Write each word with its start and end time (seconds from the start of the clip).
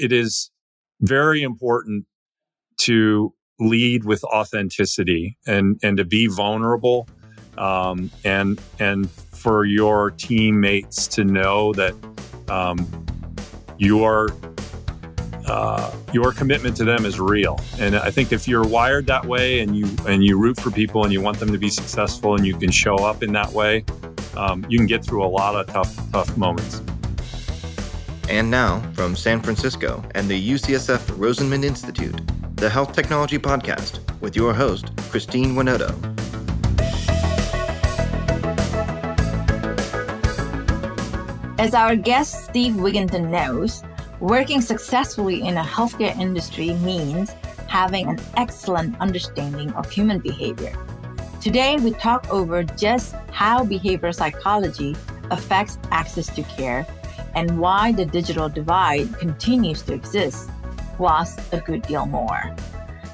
it 0.00 0.12
is 0.12 0.50
very 1.02 1.42
important 1.42 2.06
to 2.78 3.34
lead 3.58 4.04
with 4.04 4.24
authenticity 4.24 5.36
and 5.46 5.78
and 5.82 5.98
to 5.98 6.04
be 6.04 6.26
vulnerable 6.26 7.06
um, 7.58 8.10
and 8.24 8.60
and 8.78 9.10
for 9.10 9.64
your 9.64 10.10
teammates 10.12 11.06
to 11.06 11.24
know 11.24 11.72
that 11.74 11.94
um, 12.48 12.86
your 13.78 14.30
uh, 15.46 15.92
your 16.12 16.32
commitment 16.32 16.76
to 16.76 16.84
them 16.84 17.04
is 17.04 17.20
real. 17.20 17.58
And 17.78 17.96
i 17.96 18.10
think 18.10 18.32
if 18.32 18.48
you're 18.48 18.66
wired 18.66 19.06
that 19.06 19.26
way 19.26 19.60
and 19.60 19.76
you 19.76 19.88
and 20.06 20.24
you 20.24 20.38
root 20.38 20.58
for 20.58 20.70
people 20.70 21.04
and 21.04 21.12
you 21.12 21.20
want 21.20 21.38
them 21.38 21.52
to 21.52 21.58
be 21.58 21.68
successful 21.68 22.34
and 22.34 22.46
you 22.46 22.56
can 22.56 22.70
show 22.70 22.96
up 22.96 23.22
in 23.22 23.32
that 23.32 23.52
way 23.52 23.84
um, 24.36 24.64
you 24.68 24.78
can 24.78 24.86
get 24.86 25.04
through 25.04 25.24
a 25.24 25.28
lot 25.28 25.54
of 25.54 25.66
tough 25.66 25.94
tough 26.12 26.36
moments 26.36 26.80
and 28.30 28.48
now, 28.48 28.80
from 28.94 29.16
San 29.16 29.40
Francisco 29.40 30.04
and 30.14 30.28
the 30.28 30.50
UCSF 30.52 31.00
Rosenman 31.18 31.64
Institute, 31.64 32.14
the 32.54 32.70
Health 32.70 32.92
Technology 32.92 33.38
Podcast 33.38 33.98
with 34.20 34.36
your 34.36 34.54
host, 34.54 34.96
Christine 35.10 35.56
Winoto. 35.56 35.90
As 41.58 41.74
our 41.74 41.96
guest 41.96 42.44
Steve 42.44 42.74
Wigginton 42.74 43.30
knows, 43.30 43.82
working 44.20 44.60
successfully 44.60 45.42
in 45.42 45.56
a 45.56 45.64
healthcare 45.64 46.16
industry 46.16 46.74
means 46.74 47.32
having 47.66 48.06
an 48.06 48.20
excellent 48.36 48.98
understanding 49.00 49.72
of 49.72 49.90
human 49.90 50.20
behavior. 50.20 50.72
Today, 51.40 51.78
we 51.78 51.90
talk 51.92 52.32
over 52.32 52.62
just 52.62 53.16
how 53.32 53.64
behavioral 53.64 54.14
psychology 54.14 54.94
affects 55.32 55.78
access 55.90 56.28
to 56.36 56.42
care 56.44 56.86
and 57.34 57.58
why 57.58 57.92
the 57.92 58.04
digital 58.04 58.48
divide 58.48 59.16
continues 59.18 59.82
to 59.82 59.94
exist, 59.94 60.50
plus 60.96 61.36
a 61.52 61.60
good 61.60 61.82
deal 61.82 62.06
more. 62.06 62.54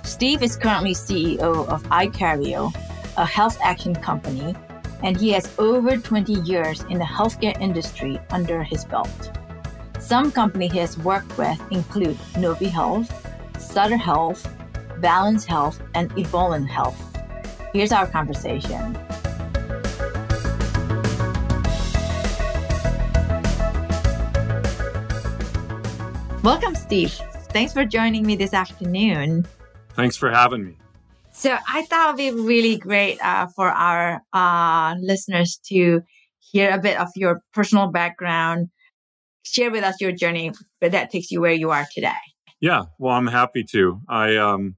Steve 0.03 0.43
is 0.43 0.57
currently 0.57 0.93
CEO 0.93 1.67
of 1.69 1.83
iCario, 1.85 2.75
a 3.17 3.25
health 3.25 3.59
action 3.63 3.95
company, 3.95 4.55
and 5.03 5.17
he 5.17 5.31
has 5.31 5.53
over 5.59 5.97
20 5.97 6.33
years 6.43 6.83
in 6.91 6.99
the 6.99 7.05
healthcare 7.05 7.59
industry 7.61 8.19
under 8.31 8.63
his 8.63 8.85
belt. 8.85 9.31
Some 9.99 10.31
companies 10.31 10.73
he 10.73 10.79
has 10.79 10.97
worked 10.99 11.37
with 11.37 11.61
include 11.71 12.17
NoviHealth, 12.35 13.11
Sutter 13.61 13.97
Health, 13.97 14.49
Valence 14.99 15.45
Health, 15.45 15.83
and 15.95 16.11
Evolent 16.17 16.69
Health. 16.69 17.01
Here's 17.73 17.93
our 17.93 18.07
conversation. 18.07 18.97
Welcome, 26.47 26.77
Steve. 26.77 27.11
Thanks 27.51 27.73
for 27.73 27.85
joining 27.85 28.25
me 28.25 28.37
this 28.37 28.55
afternoon. 28.55 29.49
Thanks 29.95 30.17
for 30.17 30.31
having 30.31 30.65
me. 30.65 30.77
So 31.33 31.57
I 31.69 31.83
thought 31.87 32.15
it'd 32.15 32.37
be 32.37 32.41
really 32.41 32.77
great 32.77 33.19
uh, 33.21 33.49
for 33.49 33.69
our 33.69 34.23
uh, 34.33 34.95
listeners 35.01 35.59
to 35.71 36.03
hear 36.39 36.71
a 36.71 36.79
bit 36.79 37.01
of 37.01 37.09
your 37.17 37.41
personal 37.53 37.89
background, 37.89 38.69
share 39.43 39.73
with 39.73 39.83
us 39.83 40.01
your 40.01 40.13
journey 40.13 40.53
but 40.81 40.93
that 40.93 41.11
takes 41.11 41.33
you 41.33 41.41
where 41.41 41.53
you 41.53 41.73
are 41.73 41.85
today. 41.93 42.13
Yeah, 42.61 42.85
well, 43.01 43.17
I'm 43.17 43.27
happy 43.27 43.65
to. 43.73 44.01
I 44.09 44.37
um, 44.37 44.77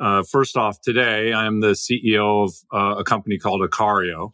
uh, 0.00 0.22
first 0.30 0.56
off, 0.56 0.80
today 0.80 1.32
I'm 1.32 1.58
the 1.58 1.72
CEO 1.72 2.44
of 2.44 2.52
uh, 2.72 3.00
a 3.00 3.02
company 3.02 3.36
called 3.36 3.68
iCario, 3.68 4.30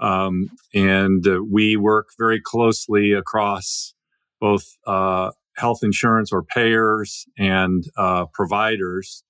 um, 0.00 0.48
and 0.74 1.24
uh, 1.28 1.38
we 1.48 1.76
work 1.76 2.08
very 2.18 2.40
closely 2.40 3.12
across 3.12 3.94
both 4.40 4.64
uh, 4.84 5.30
health 5.56 5.80
insurance 5.82 6.32
or 6.32 6.42
payers 6.42 7.26
and 7.38 7.84
uh, 7.96 8.26
providers 8.32 9.24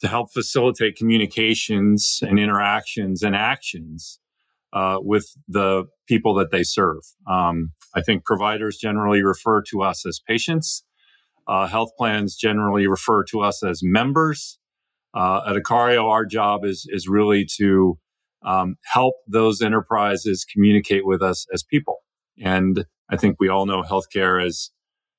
to 0.00 0.08
help 0.08 0.32
facilitate 0.32 0.96
communications 0.96 2.20
and 2.22 2.38
interactions 2.38 3.22
and 3.22 3.34
actions 3.34 4.18
uh, 4.72 4.98
with 5.00 5.26
the 5.48 5.84
people 6.06 6.34
that 6.34 6.50
they 6.50 6.62
serve. 6.62 7.02
Um, 7.28 7.72
I 7.94 8.02
think 8.02 8.24
providers 8.24 8.76
generally 8.76 9.22
refer 9.22 9.62
to 9.70 9.82
us 9.82 10.04
as 10.04 10.20
patients. 10.26 10.84
Uh, 11.48 11.66
health 11.66 11.90
plans 11.96 12.36
generally 12.36 12.86
refer 12.86 13.24
to 13.24 13.40
us 13.40 13.62
as 13.62 13.80
members. 13.82 14.58
Uh, 15.14 15.40
at 15.46 15.56
iCario, 15.56 16.04
our 16.10 16.26
job 16.26 16.64
is 16.64 16.86
is 16.90 17.08
really 17.08 17.46
to 17.56 17.98
um, 18.44 18.76
help 18.84 19.14
those 19.26 19.62
enterprises 19.62 20.44
communicate 20.44 21.06
with 21.06 21.22
us 21.22 21.46
as 21.54 21.62
people. 21.62 21.98
And 22.38 22.84
I 23.08 23.16
think 23.16 23.36
we 23.40 23.48
all 23.48 23.64
know 23.64 23.82
healthcare 23.82 24.44
as 24.44 24.70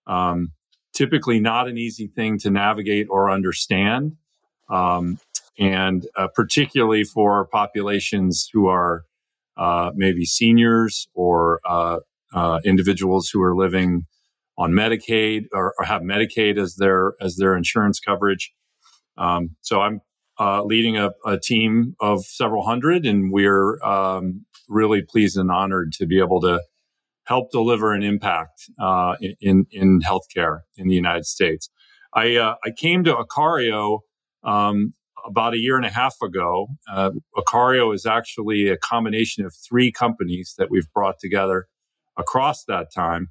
um, 0.07 0.51
typically 0.93 1.39
not 1.39 1.67
an 1.67 1.77
easy 1.77 2.07
thing 2.07 2.39
to 2.39 2.49
navigate 2.49 3.07
or 3.09 3.29
understand. 3.29 4.15
Um, 4.69 5.19
and 5.59 6.05
uh, 6.17 6.27
particularly 6.33 7.03
for 7.03 7.45
populations 7.45 8.49
who 8.51 8.67
are 8.67 9.03
uh, 9.57 9.91
maybe 9.95 10.25
seniors 10.25 11.07
or 11.13 11.61
uh, 11.65 11.99
uh 12.33 12.59
individuals 12.65 13.29
who 13.29 13.41
are 13.41 13.55
living 13.55 14.05
on 14.57 14.71
Medicaid 14.71 15.45
or, 15.53 15.73
or, 15.79 15.85
have 15.85 16.01
Medicaid 16.01 16.59
as 16.59 16.75
their 16.75 17.13
as 17.21 17.37
their 17.37 17.55
insurance 17.55 17.99
coverage. 17.99 18.51
Um, 19.17 19.55
so 19.61 19.81
I'm 19.81 20.01
uh, 20.39 20.63
leading 20.63 20.97
a, 20.97 21.11
a, 21.25 21.39
team 21.39 21.95
of 21.99 22.23
several 22.25 22.63
hundred, 22.63 23.05
and 23.05 23.31
we're 23.31 23.81
um, 23.83 24.45
really 24.67 25.01
pleased 25.01 25.37
and 25.37 25.49
honored 25.49 25.93
to 25.93 26.05
be 26.05 26.19
able 26.19 26.41
to 26.41 26.61
help 27.27 27.51
deliver 27.51 27.93
an 27.93 28.03
impact 28.03 28.69
uh, 28.79 29.15
in 29.41 29.65
in 29.71 29.99
healthcare 30.01 30.61
in 30.77 30.87
the 30.87 30.95
United 30.95 31.25
States. 31.25 31.69
I 32.13 32.37
uh, 32.37 32.55
I 32.65 32.71
came 32.71 33.03
to 33.03 33.15
iCario 33.15 33.99
um, 34.43 34.93
about 35.25 35.53
a 35.53 35.57
year 35.57 35.75
and 35.75 35.85
a 35.85 35.91
half 35.91 36.15
ago. 36.23 36.67
Uh, 36.91 37.11
iCario 37.37 37.93
is 37.93 38.05
actually 38.05 38.69
a 38.69 38.77
combination 38.77 39.45
of 39.45 39.53
three 39.53 39.91
companies 39.91 40.55
that 40.57 40.71
we've 40.71 40.91
brought 40.93 41.19
together 41.19 41.67
across 42.17 42.63
that 42.65 42.87
time, 42.93 43.29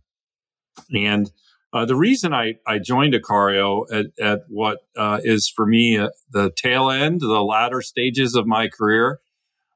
and 0.94 1.30
uh, 1.72 1.84
the 1.84 1.96
reason 1.96 2.32
I, 2.32 2.54
I 2.66 2.78
joined 2.78 3.14
iCario 3.14 3.84
at, 3.92 4.06
at 4.22 4.40
what 4.48 4.78
uh, 4.96 5.20
is 5.24 5.52
for 5.54 5.66
me 5.66 5.98
uh, 5.98 6.08
the 6.30 6.50
tail 6.56 6.90
end, 6.90 7.20
the 7.20 7.42
latter 7.42 7.82
stages 7.82 8.34
of 8.34 8.46
my 8.46 8.68
career, 8.68 9.20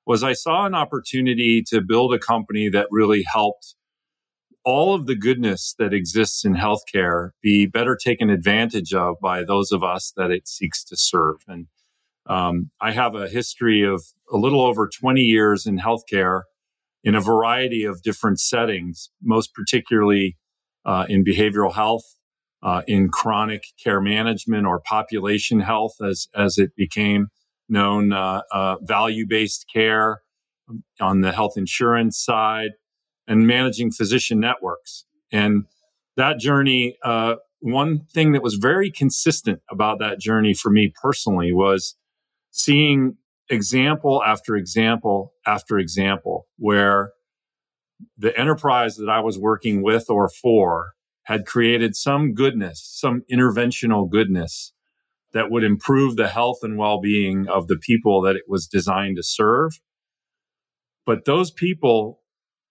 was 0.06 0.22
I 0.22 0.32
saw 0.32 0.66
an 0.66 0.74
opportunity 0.74 1.62
to 1.68 1.80
build 1.80 2.14
a 2.14 2.18
company 2.18 2.68
that 2.70 2.86
really 2.90 3.24
helped 3.30 3.74
all 4.64 4.94
of 4.94 5.06
the 5.06 5.16
goodness 5.16 5.74
that 5.78 5.94
exists 5.94 6.44
in 6.44 6.54
healthcare 6.54 7.30
be 7.42 7.66
better 7.66 7.96
taken 7.96 8.30
advantage 8.30 8.92
of 8.92 9.16
by 9.22 9.42
those 9.42 9.72
of 9.72 9.82
us 9.82 10.12
that 10.16 10.30
it 10.30 10.46
seeks 10.46 10.84
to 10.84 10.96
serve. 10.96 11.36
And 11.48 11.66
um, 12.26 12.70
I 12.80 12.92
have 12.92 13.14
a 13.14 13.28
history 13.28 13.82
of 13.82 14.02
a 14.30 14.36
little 14.36 14.60
over 14.60 14.88
20 14.88 15.22
years 15.22 15.66
in 15.66 15.78
healthcare 15.78 16.42
in 17.02 17.14
a 17.14 17.20
variety 17.20 17.84
of 17.84 18.02
different 18.02 18.40
settings, 18.40 19.10
most 19.22 19.54
particularly 19.54 20.36
uh, 20.84 21.06
in 21.08 21.24
behavioral 21.24 21.74
health, 21.74 22.04
uh, 22.62 22.82
in 22.86 23.08
chronic 23.08 23.62
care 23.82 24.00
management 24.00 24.66
or 24.66 24.80
population 24.80 25.60
health, 25.60 25.94
as 26.06 26.28
as 26.34 26.58
it 26.58 26.76
became 26.76 27.28
known, 27.68 28.12
uh, 28.12 28.42
uh 28.52 28.76
value 28.82 29.26
based 29.26 29.64
care 29.72 30.20
on 31.00 31.22
the 31.22 31.32
health 31.32 31.54
insurance 31.56 32.22
side, 32.22 32.72
and 33.30 33.46
managing 33.46 33.92
physician 33.92 34.40
networks. 34.40 35.06
And 35.32 35.64
that 36.16 36.40
journey, 36.40 36.98
uh, 37.04 37.36
one 37.60 38.00
thing 38.12 38.32
that 38.32 38.42
was 38.42 38.54
very 38.56 38.90
consistent 38.90 39.60
about 39.70 40.00
that 40.00 40.18
journey 40.18 40.52
for 40.52 40.68
me 40.68 40.92
personally 41.00 41.52
was 41.52 41.96
seeing 42.50 43.16
example 43.48 44.20
after 44.26 44.56
example 44.56 45.32
after 45.46 45.78
example 45.78 46.48
where 46.56 47.12
the 48.18 48.36
enterprise 48.36 48.96
that 48.96 49.08
I 49.08 49.20
was 49.20 49.38
working 49.38 49.82
with 49.82 50.10
or 50.10 50.28
for 50.28 50.94
had 51.22 51.46
created 51.46 51.94
some 51.94 52.34
goodness, 52.34 52.84
some 52.92 53.22
interventional 53.32 54.10
goodness 54.10 54.72
that 55.32 55.50
would 55.52 55.62
improve 55.62 56.16
the 56.16 56.28
health 56.28 56.58
and 56.62 56.76
well 56.76 57.00
being 57.00 57.46
of 57.46 57.68
the 57.68 57.76
people 57.76 58.22
that 58.22 58.34
it 58.34 58.44
was 58.48 58.66
designed 58.66 59.16
to 59.18 59.22
serve. 59.22 59.78
But 61.06 61.24
those 61.26 61.52
people 61.52 62.19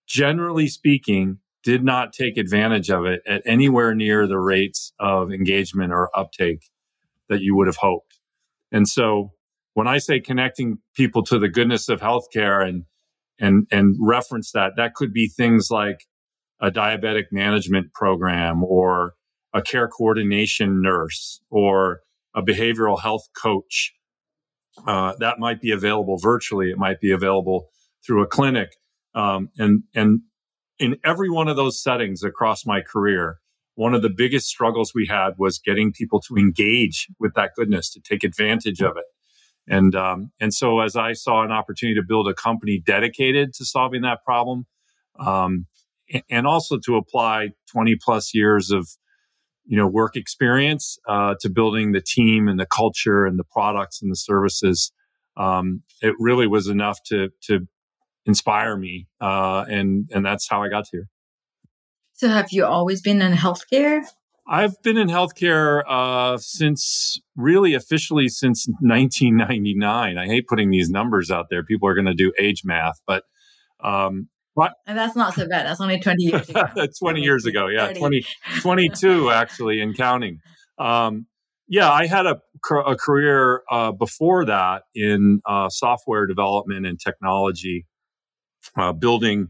generally 0.09 0.67
speaking, 0.67 1.37
did 1.63 1.83
not 1.83 2.13
take 2.13 2.37
advantage 2.37 2.89
of 2.89 3.05
it 3.05 3.21
at 3.27 3.41
anywhere 3.45 3.93
near 3.93 4.27
the 4.27 4.39
rates 4.39 4.91
of 4.99 5.31
engagement 5.31 5.93
or 5.93 6.09
uptake 6.17 6.69
that 7.29 7.41
you 7.41 7.55
would 7.55 7.67
have 7.67 7.77
hoped. 7.77 8.19
And 8.71 8.87
so 8.87 9.33
when 9.73 9.87
I 9.87 9.99
say 9.99 10.19
connecting 10.19 10.79
people 10.95 11.23
to 11.23 11.37
the 11.37 11.47
goodness 11.47 11.89
of 11.89 12.01
healthcare 12.01 12.67
and 12.67 12.85
and 13.41 13.67
and 13.71 13.95
reference 13.99 14.51
that, 14.51 14.73
that 14.75 14.95
could 14.95 15.13
be 15.13 15.27
things 15.27 15.69
like 15.71 16.05
a 16.59 16.69
diabetic 16.69 17.25
management 17.31 17.93
program 17.93 18.63
or 18.63 19.13
a 19.53 19.61
care 19.61 19.87
coordination 19.87 20.81
nurse 20.81 21.41
or 21.49 22.01
a 22.35 22.41
behavioral 22.41 23.01
health 23.01 23.27
coach. 23.41 23.93
Uh, 24.85 25.13
that 25.19 25.39
might 25.39 25.61
be 25.61 25.71
available 25.71 26.17
virtually. 26.17 26.69
It 26.69 26.77
might 26.77 26.99
be 26.99 27.11
available 27.11 27.69
through 28.05 28.23
a 28.23 28.27
clinic. 28.27 28.69
Um, 29.15 29.49
and, 29.57 29.83
and 29.95 30.21
in 30.79 30.97
every 31.03 31.29
one 31.29 31.47
of 31.47 31.55
those 31.55 31.81
settings 31.81 32.23
across 32.23 32.65
my 32.65 32.81
career, 32.81 33.39
one 33.75 33.93
of 33.93 34.01
the 34.01 34.09
biggest 34.09 34.47
struggles 34.47 34.93
we 34.93 35.07
had 35.07 35.31
was 35.37 35.57
getting 35.57 35.93
people 35.93 36.21
to 36.21 36.35
engage 36.35 37.07
with 37.19 37.33
that 37.35 37.51
goodness, 37.55 37.89
to 37.91 38.01
take 38.01 38.23
advantage 38.23 38.81
of 38.81 38.97
it. 38.97 39.05
And 39.69 39.95
um, 39.95 40.31
and 40.41 40.53
so 40.53 40.79
as 40.79 40.95
I 40.95 41.13
saw 41.13 41.43
an 41.43 41.51
opportunity 41.51 41.95
to 41.99 42.05
build 42.05 42.27
a 42.27 42.33
company 42.33 42.81
dedicated 42.83 43.53
to 43.53 43.65
solving 43.65 44.01
that 44.01 44.23
problem, 44.25 44.65
um, 45.19 45.67
and 46.29 46.47
also 46.47 46.77
to 46.85 46.97
apply 46.97 47.49
20 47.71 47.95
plus 48.03 48.33
years 48.33 48.71
of 48.71 48.89
you 49.65 49.77
know 49.77 49.87
work 49.87 50.15
experience 50.15 50.97
uh, 51.07 51.35
to 51.41 51.49
building 51.49 51.91
the 51.91 52.01
team 52.01 52.47
and 52.47 52.59
the 52.59 52.65
culture 52.65 53.25
and 53.25 53.37
the 53.37 53.43
products 53.43 54.01
and 54.01 54.11
the 54.11 54.15
services, 54.15 54.91
um, 55.37 55.83
it 56.01 56.15
really 56.19 56.47
was 56.47 56.67
enough 56.67 56.97
to 57.05 57.29
to 57.43 57.67
inspire 58.29 58.77
me, 58.77 59.07
uh, 59.19 59.65
and 59.67 60.09
and 60.13 60.25
that's 60.25 60.47
how 60.47 60.63
I 60.63 60.69
got 60.69 60.85
here. 60.91 61.07
So, 62.13 62.29
have 62.29 62.51
you 62.51 62.65
always 62.65 63.01
been 63.01 63.21
in 63.21 63.33
healthcare? 63.33 64.03
I've 64.47 64.81
been 64.81 64.97
in 64.97 65.09
healthcare 65.09 65.83
uh, 65.87 66.37
since 66.37 67.19
really 67.35 67.73
officially 67.73 68.29
since 68.29 68.67
1999. 68.81 70.17
I 70.17 70.25
hate 70.25 70.47
putting 70.47 70.71
these 70.71 70.89
numbers 70.89 71.29
out 71.29 71.47
there. 71.49 71.63
People 71.63 71.87
are 71.87 71.93
going 71.93 72.07
to 72.07 72.13
do 72.13 72.31
age 72.39 72.63
math, 72.63 72.99
but 73.05 73.23
um, 73.83 74.27
what? 74.53 74.73
And 74.87 74.97
that's 74.97 75.15
not 75.15 75.33
so 75.33 75.47
bad. 75.47 75.65
That's 75.65 75.81
only 75.81 75.99
20 75.99 76.23
years 76.23 76.49
ago. 76.49 76.63
20 76.99 77.21
years 77.21 77.45
ago, 77.45 77.67
yeah, 77.67 77.93
20, 77.93 78.25
22 78.61 79.31
actually, 79.31 79.81
and 79.81 79.95
counting. 79.95 80.39
Um, 80.77 81.27
yeah, 81.67 81.91
I 81.91 82.07
had 82.07 82.25
a, 82.25 82.41
a 82.85 82.95
career 82.95 83.61
uh, 83.71 83.91
before 83.91 84.45
that 84.45 84.83
in 84.95 85.41
uh, 85.45 85.69
software 85.69 86.25
development 86.25 86.87
and 86.87 86.99
technology, 86.99 87.85
uh, 88.77 88.91
building 88.93 89.49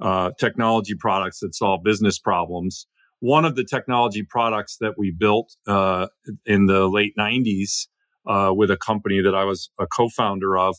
uh, 0.00 0.30
technology 0.38 0.94
products 0.94 1.40
that 1.40 1.54
solve 1.54 1.82
business 1.84 2.18
problems 2.18 2.86
one 3.20 3.44
of 3.44 3.54
the 3.54 3.64
technology 3.64 4.22
products 4.22 4.78
that 4.80 4.94
we 4.96 5.10
built 5.10 5.54
uh, 5.66 6.08
in 6.46 6.66
the 6.66 6.88
late 6.88 7.14
90s 7.18 7.86
uh, 8.26 8.52
with 8.54 8.70
a 8.70 8.76
company 8.76 9.20
that 9.20 9.34
I 9.34 9.44
was 9.44 9.70
a 9.78 9.86
co 9.86 10.08
founder 10.08 10.58
of 10.58 10.76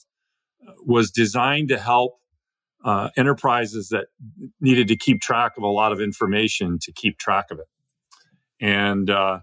was 0.84 1.12
designed 1.12 1.70
to 1.70 1.78
help 1.78 2.14
uh, 2.84 3.10
enterprises 3.16 3.90
that 3.90 4.08
needed 4.60 4.88
to 4.88 4.96
keep 4.96 5.22
track 5.22 5.54
of 5.56 5.64
a 5.64 5.68
lot 5.68 5.92
of 5.92 6.02
information 6.02 6.80
to 6.82 6.92
keep 6.92 7.20
track 7.20 7.46
of 7.52 7.60
it. 7.60 7.68
And, 8.60 9.10
uh, 9.10 9.40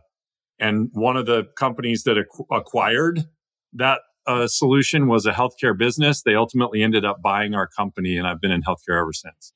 and 0.59 0.91
one 0.93 1.17
of 1.17 1.27
the 1.27 1.45
companies 1.57 2.03
that 2.03 2.19
ac- 2.19 2.45
acquired 2.51 3.29
that 3.75 4.01
uh, 4.29 4.47
solution 4.47 5.09
was 5.09 5.27
a 5.27 5.33
healthcare 5.33 5.77
business. 5.77 6.23
They 6.23 6.35
ultimately 6.35 6.83
ended 6.83 7.05
up 7.05 7.23
buying 7.23 7.55
our 7.55 7.67
company, 7.67 8.17
and 8.17 8.27
I've 8.27 8.41
been 8.41 8.51
in 8.51 8.63
healthcare 8.63 9.01
ever 9.01 9.13
since. 9.13 9.53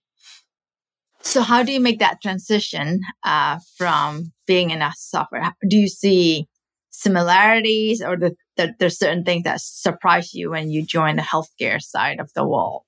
So 1.21 1.43
how 1.43 1.63
do 1.63 1.71
you 1.71 1.81
make 1.81 2.01
that 2.01 2.21
transition 2.21 3.03
uh, 3.23 3.59
from 3.77 4.33
being 4.47 4.71
in 4.71 4.83
a 4.83 4.93
software? 4.97 5.55
Do 5.69 5.77
you 5.77 5.89
see 5.89 6.49
similarities 6.91 8.03
or 8.03 8.17
the, 8.17 8.35
the, 8.57 8.75
there's 8.79 8.99
certain 8.99 9.25
things 9.25 9.45
that 9.45 9.61
surprise 9.61 10.35
you 10.35 10.51
when 10.51 10.71
you 10.71 10.85
join 10.85 11.17
the 11.17 11.23
healthcare 11.23 11.81
side 11.81 12.19
of 12.19 12.33
the 12.35 12.45
wall? 12.45 12.87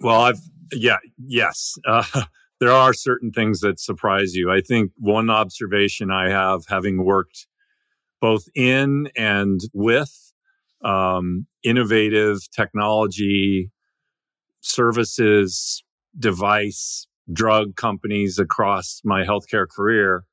Well, 0.00 0.22
I've, 0.22 0.40
yeah, 0.72 0.96
yes. 1.18 1.74
Uh, 1.86 2.02
there 2.60 2.72
are 2.72 2.92
certain 2.92 3.30
things 3.30 3.60
that 3.60 3.78
surprise 3.78 4.34
you. 4.34 4.50
I 4.50 4.60
think 4.60 4.90
one 4.96 5.30
observation 5.30 6.10
I 6.10 6.30
have 6.30 6.62
having 6.68 7.04
worked 7.04 7.46
both 8.20 8.48
in 8.54 9.08
and 9.16 9.60
with 9.72 10.29
um, 10.84 11.46
innovative 11.62 12.38
technology 12.54 13.70
services, 14.60 15.82
device 16.18 17.06
drug 17.32 17.76
companies 17.76 18.38
across 18.38 19.00
my 19.04 19.24
healthcare 19.24 19.66
career, 19.68 20.24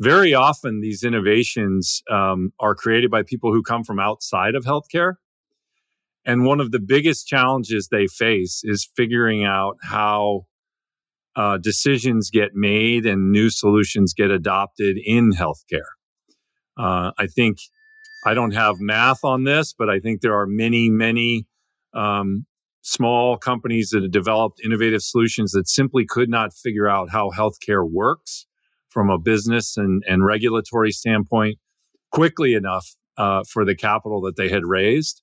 very 0.00 0.34
often 0.34 0.80
these 0.80 1.02
innovations 1.02 2.02
um, 2.10 2.52
are 2.60 2.74
created 2.74 3.10
by 3.10 3.22
people 3.22 3.52
who 3.52 3.62
come 3.62 3.82
from 3.82 3.98
outside 3.98 4.54
of 4.54 4.64
healthcare. 4.64 5.14
And 6.24 6.44
one 6.44 6.60
of 6.60 6.70
the 6.70 6.80
biggest 6.80 7.26
challenges 7.26 7.88
they 7.88 8.06
face 8.06 8.62
is 8.64 8.88
figuring 8.96 9.44
out 9.44 9.76
how 9.82 10.46
uh, 11.36 11.58
decisions 11.58 12.30
get 12.30 12.54
made 12.54 13.06
and 13.06 13.30
new 13.30 13.48
solutions 13.48 14.12
get 14.12 14.30
adopted 14.30 14.98
in 15.02 15.32
healthcare. 15.32 15.92
Uh, 16.76 17.12
I 17.16 17.26
think 17.26 17.58
I 18.26 18.34
don't 18.34 18.54
have 18.54 18.80
math 18.80 19.24
on 19.24 19.44
this, 19.44 19.72
but 19.72 19.88
I 19.88 20.00
think 20.00 20.20
there 20.20 20.36
are 20.36 20.46
many, 20.46 20.90
many 20.90 21.46
um, 21.94 22.44
small 22.82 23.36
companies 23.36 23.90
that 23.90 24.02
have 24.02 24.10
developed 24.10 24.60
innovative 24.64 25.02
solutions 25.02 25.52
that 25.52 25.68
simply 25.68 26.04
could 26.04 26.28
not 26.28 26.52
figure 26.52 26.88
out 26.88 27.08
how 27.10 27.30
healthcare 27.30 27.88
works 27.88 28.46
from 28.88 29.10
a 29.10 29.18
business 29.18 29.76
and, 29.76 30.02
and 30.08 30.24
regulatory 30.24 30.90
standpoint 30.90 31.58
quickly 32.10 32.54
enough 32.54 32.96
uh, 33.16 33.44
for 33.48 33.64
the 33.64 33.76
capital 33.76 34.20
that 34.22 34.36
they 34.36 34.48
had 34.48 34.64
raised. 34.64 35.22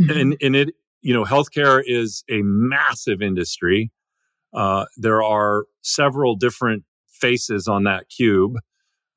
Mm-hmm. 0.00 0.18
And, 0.18 0.36
and 0.42 0.56
it, 0.56 0.68
you 1.02 1.14
know, 1.14 1.24
healthcare 1.24 1.82
is 1.86 2.24
a 2.28 2.40
massive 2.42 3.22
industry. 3.22 3.92
Uh, 4.52 4.86
there 4.96 5.22
are 5.22 5.66
several 5.82 6.34
different 6.34 6.82
faces 7.10 7.68
on 7.68 7.84
that 7.84 8.06
cube. 8.08 8.54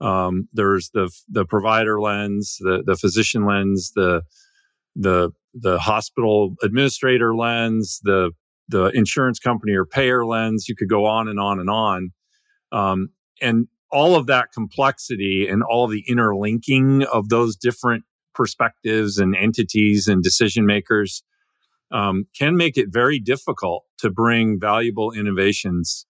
Um, 0.01 0.47
there's 0.53 0.89
the 0.93 1.11
the 1.27 1.45
provider 1.45 1.99
lens, 1.99 2.57
the 2.59 2.83
the 2.85 2.95
physician 2.95 3.45
lens, 3.45 3.91
the 3.95 4.21
the 4.95 5.31
the 5.53 5.79
hospital 5.79 6.55
administrator 6.63 7.35
lens, 7.35 7.99
the 8.03 8.31
the 8.67 8.87
insurance 8.87 9.39
company 9.39 9.73
or 9.73 9.85
payer 9.85 10.25
lens. 10.25 10.67
You 10.69 10.75
could 10.75 10.89
go 10.89 11.05
on 11.05 11.27
and 11.27 11.39
on 11.39 11.59
and 11.59 11.69
on, 11.69 12.11
um, 12.71 13.09
and 13.41 13.67
all 13.91 14.15
of 14.15 14.27
that 14.27 14.51
complexity 14.53 15.47
and 15.49 15.63
all 15.63 15.87
the 15.87 16.03
interlinking 16.07 17.03
of 17.11 17.29
those 17.29 17.55
different 17.55 18.03
perspectives 18.35 19.17
and 19.17 19.35
entities 19.35 20.07
and 20.07 20.23
decision 20.23 20.65
makers 20.65 21.23
um, 21.91 22.25
can 22.37 22.55
make 22.55 22.77
it 22.77 22.87
very 22.89 23.19
difficult 23.19 23.83
to 23.97 24.09
bring 24.09 24.59
valuable 24.59 25.11
innovations, 25.11 26.05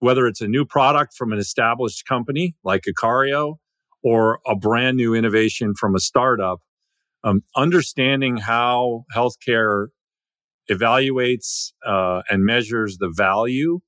whether 0.00 0.26
it's 0.26 0.40
a 0.40 0.48
new 0.48 0.64
product 0.64 1.14
from 1.14 1.32
an 1.32 1.38
established 1.38 2.04
company 2.06 2.54
like 2.64 2.84
iCario 2.88 3.56
or 4.02 4.40
a 4.46 4.54
brand 4.54 4.96
new 4.96 5.14
innovation 5.14 5.74
from 5.74 5.94
a 5.94 6.00
startup 6.00 6.60
um, 7.24 7.42
understanding 7.56 8.36
how 8.36 9.04
healthcare 9.14 9.88
evaluates 10.70 11.72
uh, 11.84 12.22
and 12.28 12.44
measures 12.44 12.98
the 12.98 13.10
value 13.12 13.80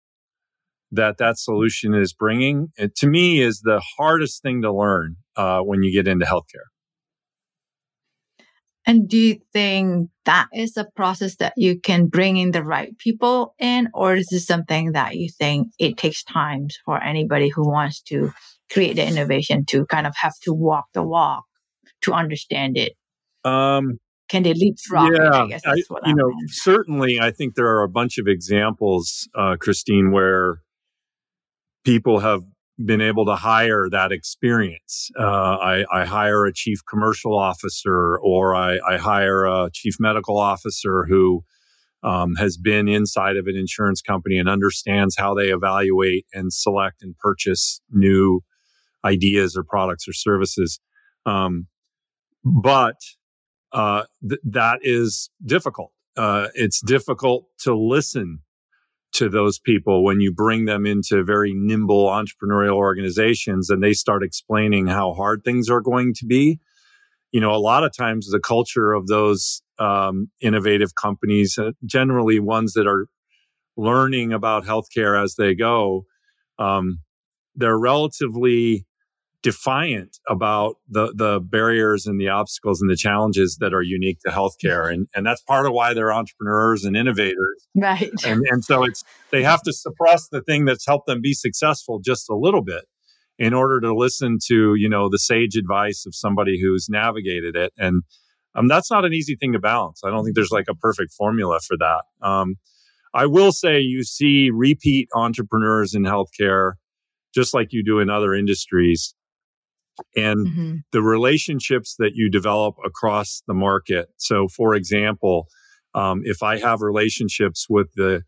that 0.91 1.19
that 1.19 1.39
solution 1.39 1.95
is 1.95 2.13
bringing, 2.13 2.69
it, 2.77 2.97
to 2.97 3.07
me, 3.07 3.41
is 3.41 3.61
the 3.61 3.83
hardest 3.99 4.43
thing 4.43 4.63
to 4.63 4.73
learn 4.73 5.17
uh, 5.37 5.61
when 5.61 5.83
you 5.83 5.93
get 5.93 6.09
into 6.09 6.25
healthcare. 6.25 6.69
And 8.89 9.07
do 9.07 9.19
you 9.19 9.37
think 9.53 10.09
that 10.25 10.49
is 10.55 10.79
a 10.79 10.87
process 10.97 11.37
that 11.37 11.53
you 11.59 11.79
can 11.79 12.07
bring 12.07 12.39
in 12.39 12.53
the 12.53 12.65
right 12.65 12.97
people 12.97 13.55
in, 13.59 13.89
or 13.93 14.15
is 14.15 14.29
this 14.31 14.47
something 14.47 14.93
that 14.93 15.15
you 15.17 15.29
think 15.29 15.69
it 15.79 15.99
takes 15.99 16.25
time 16.25 16.69
for 16.87 17.01
anybody 17.01 17.51
who 17.51 17.69
wants 17.69 18.01
to 18.05 18.33
create 18.73 18.97
the 18.97 19.07
innovation 19.07 19.67
to 19.67 19.85
kind 19.85 20.07
of 20.07 20.15
have 20.17 20.33
to 20.45 20.55
walk 20.55 20.87
the 20.95 21.03
walk 21.03 21.45
to 22.01 22.15
understand 22.15 22.79
it? 22.79 22.95
Um, 23.45 23.99
Can 24.31 24.43
they 24.43 24.55
leapfrog? 24.55 25.13
Yeah, 25.15 25.33
I 25.33 25.47
guess 25.49 25.63
that's 25.63 25.91
what 25.91 26.07
I, 26.07 26.09
you 26.09 26.17
know. 26.17 26.33
Certainly, 26.47 27.21
I 27.21 27.31
think 27.31 27.57
there 27.57 27.69
are 27.69 27.83
a 27.83 27.91
bunch 27.91 28.17
of 28.17 28.27
examples, 28.27 29.29
uh, 29.35 29.57
Christine, 29.61 30.13
where 30.13 30.63
people 31.85 32.21
have 32.21 32.41
been 32.85 33.01
able 33.01 33.27
to 33.27 33.35
hire 33.35 33.89
that 33.91 34.13
experience. 34.13 35.11
Uh, 35.19 35.25
I, 35.25 35.85
I, 35.93 36.05
hire 36.05 36.47
a 36.47 36.53
chief 36.53 36.79
commercial 36.89 37.37
officer, 37.37 38.19
or 38.19 38.55
I, 38.55 38.79
I 38.89 38.99
hire 38.99 39.45
a 39.45 39.69
chief 39.73 39.97
medical 39.99 40.39
officer 40.39 41.05
who 41.09 41.43
um, 42.05 42.37
has 42.37 42.57
been 42.57 42.87
inside 42.87 43.37
of 43.37 43.47
an 43.47 43.57
insurance 43.57 44.01
company 44.01 44.39
and 44.39 44.49
understands 44.49 45.17
how 45.19 45.35
they 45.35 45.49
evaluate 45.49 46.27
and 46.33 46.53
select 46.53 47.03
and 47.03 47.19
purchase 47.19 47.81
new 47.91 48.43
ideas 49.05 49.57
or 49.57 49.65
products 49.65 50.07
or 50.07 50.13
services. 50.13 50.79
Um, 51.27 51.67
but 52.45 52.97
uh, 53.73 54.05
th- 54.27 54.41
that 54.45 54.79
is 54.83 55.31
difficult. 55.45 55.93
Uh, 56.17 56.49
it's 56.55 56.81
difficult 56.81 57.47
to 57.61 57.77
listen 57.77 58.41
to 59.13 59.29
those 59.29 59.59
people 59.59 60.05
when 60.05 60.21
you 60.21 60.33
bring 60.33 60.67
them 60.67 60.87
into 60.87 61.25
very 61.25 61.53
nimble 61.55 62.07
entrepreneurial 62.07 62.75
organizations 62.75 63.71
and 63.71 63.83
they 63.83 63.93
start 63.93 64.23
explaining 64.23 64.87
how 64.87 65.15
hard 65.15 65.43
things 65.45 65.71
are 65.71 65.81
going 65.81 66.15
to 66.15 66.27
be. 66.27 66.59
You 67.33 67.41
know, 67.41 67.53
a 67.53 67.57
lot 67.57 67.85
of 67.85 67.97
times 67.97 68.29
the 68.31 68.41
culture 68.41 68.93
of 68.93 69.07
those 69.07 69.63
um, 69.79 70.31
innovative 70.41 70.95
companies, 70.95 71.59
uh, 71.59 71.73
generally 71.85 72.41
ones 72.41 72.73
that 72.75 72.87
are 72.87 73.07
learning 73.77 74.33
about 74.33 74.65
healthcare 74.65 75.23
as 75.23 75.37
they 75.37 75.55
go, 75.55 76.05
um, 76.59 77.01
they're 77.55 77.79
relatively 77.79 78.87
defiant 79.43 80.19
about 80.29 80.77
the 80.89 81.13
the 81.15 81.41
barriers 81.41 82.07
and 82.07 82.21
the 82.21 82.29
obstacles 82.29 82.81
and 82.81 82.91
the 82.91 82.97
challenges 82.97 83.59
that 83.61 83.73
are 83.73 83.83
unique 83.83 84.19
to 84.21 84.31
healthcare. 84.31 84.93
And 84.93 85.07
and 85.15 85.27
that's 85.27 85.43
part 85.43 85.67
of 85.67 85.73
why 85.73 85.95
they're 85.95 86.13
entrepreneurs 86.13 86.85
and 86.85 86.97
innovators. 86.97 87.69
Right. 87.75 88.11
And 88.25 88.43
and 88.51 88.65
so 88.65 88.85
it's 88.85 89.05
they 89.31 89.43
have 89.43 89.63
to 89.63 89.73
suppress 89.73 90.29
the 90.29 90.41
thing 90.43 90.65
that's 90.65 90.87
helped 90.87 91.07
them 91.07 91.21
be 91.21 91.35
successful 91.35 92.01
just 92.01 92.29
a 92.31 92.35
little 92.35 92.63
bit 92.63 92.85
in 93.39 93.53
order 93.55 93.81
to 93.81 93.95
listen 93.95 94.39
to 94.47 94.75
you 94.77 94.89
know 94.89 95.09
the 95.09 95.19
sage 95.19 95.57
advice 95.57 96.05
of 96.07 96.15
somebody 96.15 96.61
who's 96.61 96.89
navigated 96.89 97.55
it. 97.57 97.73
And 97.79 98.03
um, 98.55 98.67
that's 98.67 98.91
not 98.91 99.05
an 99.05 99.13
easy 99.13 99.37
thing 99.37 99.53
to 99.53 99.59
balance. 99.59 100.01
I 100.05 100.11
don't 100.11 100.25
think 100.25 100.35
there's 100.35 100.51
like 100.51 100.67
a 100.69 100.75
perfect 100.75 101.13
formula 101.13 101.61
for 101.67 101.77
that. 101.77 102.03
Um, 102.23 102.57
i 103.15 103.25
will 103.25 103.53
say 103.53 103.81
you 103.81 104.05
see 104.05 104.51
repeat 104.51 105.09
entrepreneurs 105.15 105.95
in 105.95 106.03
healthcare 106.03 106.73
just 107.35 107.55
like 107.55 107.69
you 107.73 107.83
do 107.83 108.01
in 108.01 108.11
other 108.11 108.35
industries 108.35 109.15
and 110.15 110.47
mm-hmm. 110.47 110.75
the 110.93 111.03
relationships 111.03 111.97
that 111.99 112.13
you 112.15 112.31
develop 112.31 112.77
across 112.85 113.43
the 113.47 113.55
market. 113.55 114.09
So, 114.17 114.49
for 114.49 114.75
example, 114.75 115.47
um, 115.95 116.23
if 116.25 116.43
I 116.43 116.59
have 116.59 116.81
relationships 116.81 117.67
with 117.69 117.89
the 117.95 118.23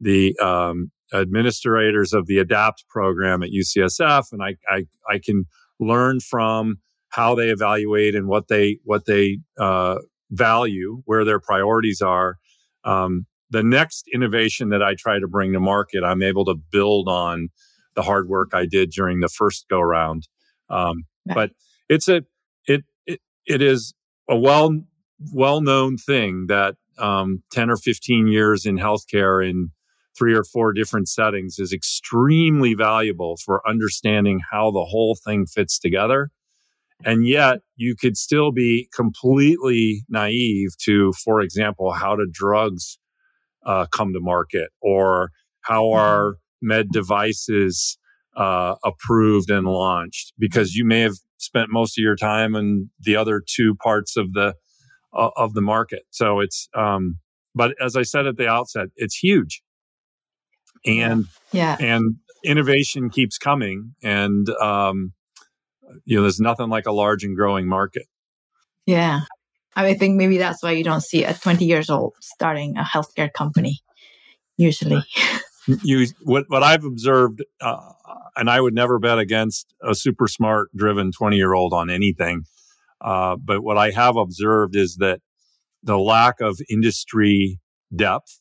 the 0.00 0.36
um, 0.38 0.90
administrators 1.12 2.12
of 2.12 2.26
the 2.26 2.38
ADAPT 2.38 2.86
program 2.88 3.42
at 3.42 3.50
UCSF, 3.50 4.32
and 4.32 4.42
I, 4.42 4.56
I, 4.68 4.84
I 5.08 5.20
can 5.24 5.44
learn 5.78 6.20
from 6.20 6.76
how 7.10 7.34
they 7.34 7.50
evaluate 7.50 8.14
and 8.14 8.26
what 8.26 8.48
they 8.48 8.78
what 8.84 9.06
they 9.06 9.38
uh, 9.58 9.98
value, 10.30 11.02
where 11.04 11.24
their 11.24 11.40
priorities 11.40 12.00
are. 12.00 12.38
Um, 12.84 13.26
the 13.50 13.62
next 13.62 14.06
innovation 14.12 14.70
that 14.70 14.82
I 14.82 14.94
try 14.94 15.18
to 15.18 15.28
bring 15.28 15.52
to 15.52 15.60
market, 15.60 16.02
I'm 16.02 16.22
able 16.22 16.46
to 16.46 16.54
build 16.54 17.08
on 17.08 17.48
the 17.94 18.02
hard 18.02 18.28
work 18.28 18.50
I 18.54 18.64
did 18.64 18.90
during 18.90 19.20
the 19.20 19.28
first 19.28 19.66
go 19.68 19.80
round. 19.80 20.26
Um, 20.70 21.04
but 21.26 21.50
it's 21.88 22.08
a 22.08 22.22
it 22.66 22.84
it, 23.06 23.20
it 23.46 23.62
is 23.62 23.94
a 24.28 24.36
well 24.36 24.80
well 25.32 25.60
known 25.60 25.96
thing 25.96 26.46
that 26.48 26.76
um, 26.98 27.42
10 27.52 27.70
or 27.70 27.76
15 27.76 28.26
years 28.26 28.66
in 28.66 28.76
healthcare 28.76 29.48
in 29.48 29.70
three 30.16 30.34
or 30.34 30.44
four 30.44 30.72
different 30.72 31.08
settings 31.08 31.58
is 31.58 31.72
extremely 31.72 32.74
valuable 32.74 33.36
for 33.44 33.66
understanding 33.66 34.40
how 34.50 34.70
the 34.70 34.84
whole 34.84 35.16
thing 35.16 35.46
fits 35.46 35.78
together. 35.78 36.30
And 37.04 37.26
yet 37.26 37.60
you 37.76 37.96
could 37.96 38.16
still 38.16 38.52
be 38.52 38.88
completely 38.94 40.04
naive 40.08 40.70
to, 40.84 41.12
for 41.24 41.40
example, 41.40 41.92
how 41.92 42.14
do 42.14 42.26
drugs 42.30 42.98
uh, 43.64 43.86
come 43.86 44.12
to 44.12 44.20
market 44.20 44.68
or 44.80 45.30
how 45.62 45.84
mm-hmm. 45.84 45.98
are 45.98 46.36
med 46.60 46.90
devices 46.90 47.98
uh, 48.36 48.76
approved 48.84 49.50
and 49.50 49.66
launched 49.66 50.32
because 50.38 50.74
you 50.74 50.84
may 50.84 51.00
have 51.00 51.16
spent 51.38 51.70
most 51.70 51.98
of 51.98 52.02
your 52.02 52.16
time 52.16 52.54
in 52.54 52.90
the 53.00 53.16
other 53.16 53.42
two 53.44 53.74
parts 53.76 54.16
of 54.16 54.32
the 54.32 54.54
uh, 55.14 55.30
of 55.36 55.54
the 55.54 55.60
market. 55.60 56.02
So 56.10 56.40
it's 56.40 56.68
um, 56.74 57.18
but 57.54 57.74
as 57.80 57.96
I 57.96 58.02
said 58.02 58.26
at 58.26 58.36
the 58.36 58.48
outset, 58.48 58.88
it's 58.96 59.16
huge, 59.16 59.62
and 60.86 61.26
yeah, 61.52 61.76
and 61.78 62.16
innovation 62.44 63.10
keeps 63.10 63.38
coming, 63.38 63.94
and 64.02 64.48
um, 64.60 65.12
you 66.04 66.16
know 66.16 66.22
there's 66.22 66.40
nothing 66.40 66.68
like 66.68 66.86
a 66.86 66.92
large 66.92 67.24
and 67.24 67.36
growing 67.36 67.68
market. 67.68 68.06
Yeah, 68.86 69.20
I 69.76 69.94
think 69.94 70.16
maybe 70.16 70.38
that's 70.38 70.62
why 70.62 70.72
you 70.72 70.84
don't 70.84 71.02
see 71.02 71.24
a 71.24 71.34
20 71.34 71.64
years 71.64 71.88
old 71.88 72.14
starting 72.20 72.76
a 72.76 72.82
healthcare 72.82 73.32
company 73.32 73.80
usually. 74.56 75.02
you 75.66 76.06
what 76.22 76.44
what 76.48 76.62
I've 76.62 76.84
observed, 76.84 77.44
uh, 77.60 77.92
and 78.36 78.50
I 78.50 78.60
would 78.60 78.74
never 78.74 78.98
bet 78.98 79.18
against 79.18 79.74
a 79.82 79.94
super 79.94 80.26
smart, 80.28 80.68
driven 80.74 81.12
twenty 81.12 81.36
year 81.36 81.54
old 81.54 81.72
on 81.72 81.90
anything. 81.90 82.44
Uh, 83.00 83.36
but 83.36 83.62
what 83.62 83.76
I 83.76 83.90
have 83.90 84.16
observed 84.16 84.76
is 84.76 84.96
that 84.96 85.20
the 85.82 85.98
lack 85.98 86.40
of 86.40 86.60
industry 86.70 87.58
depth 87.94 88.40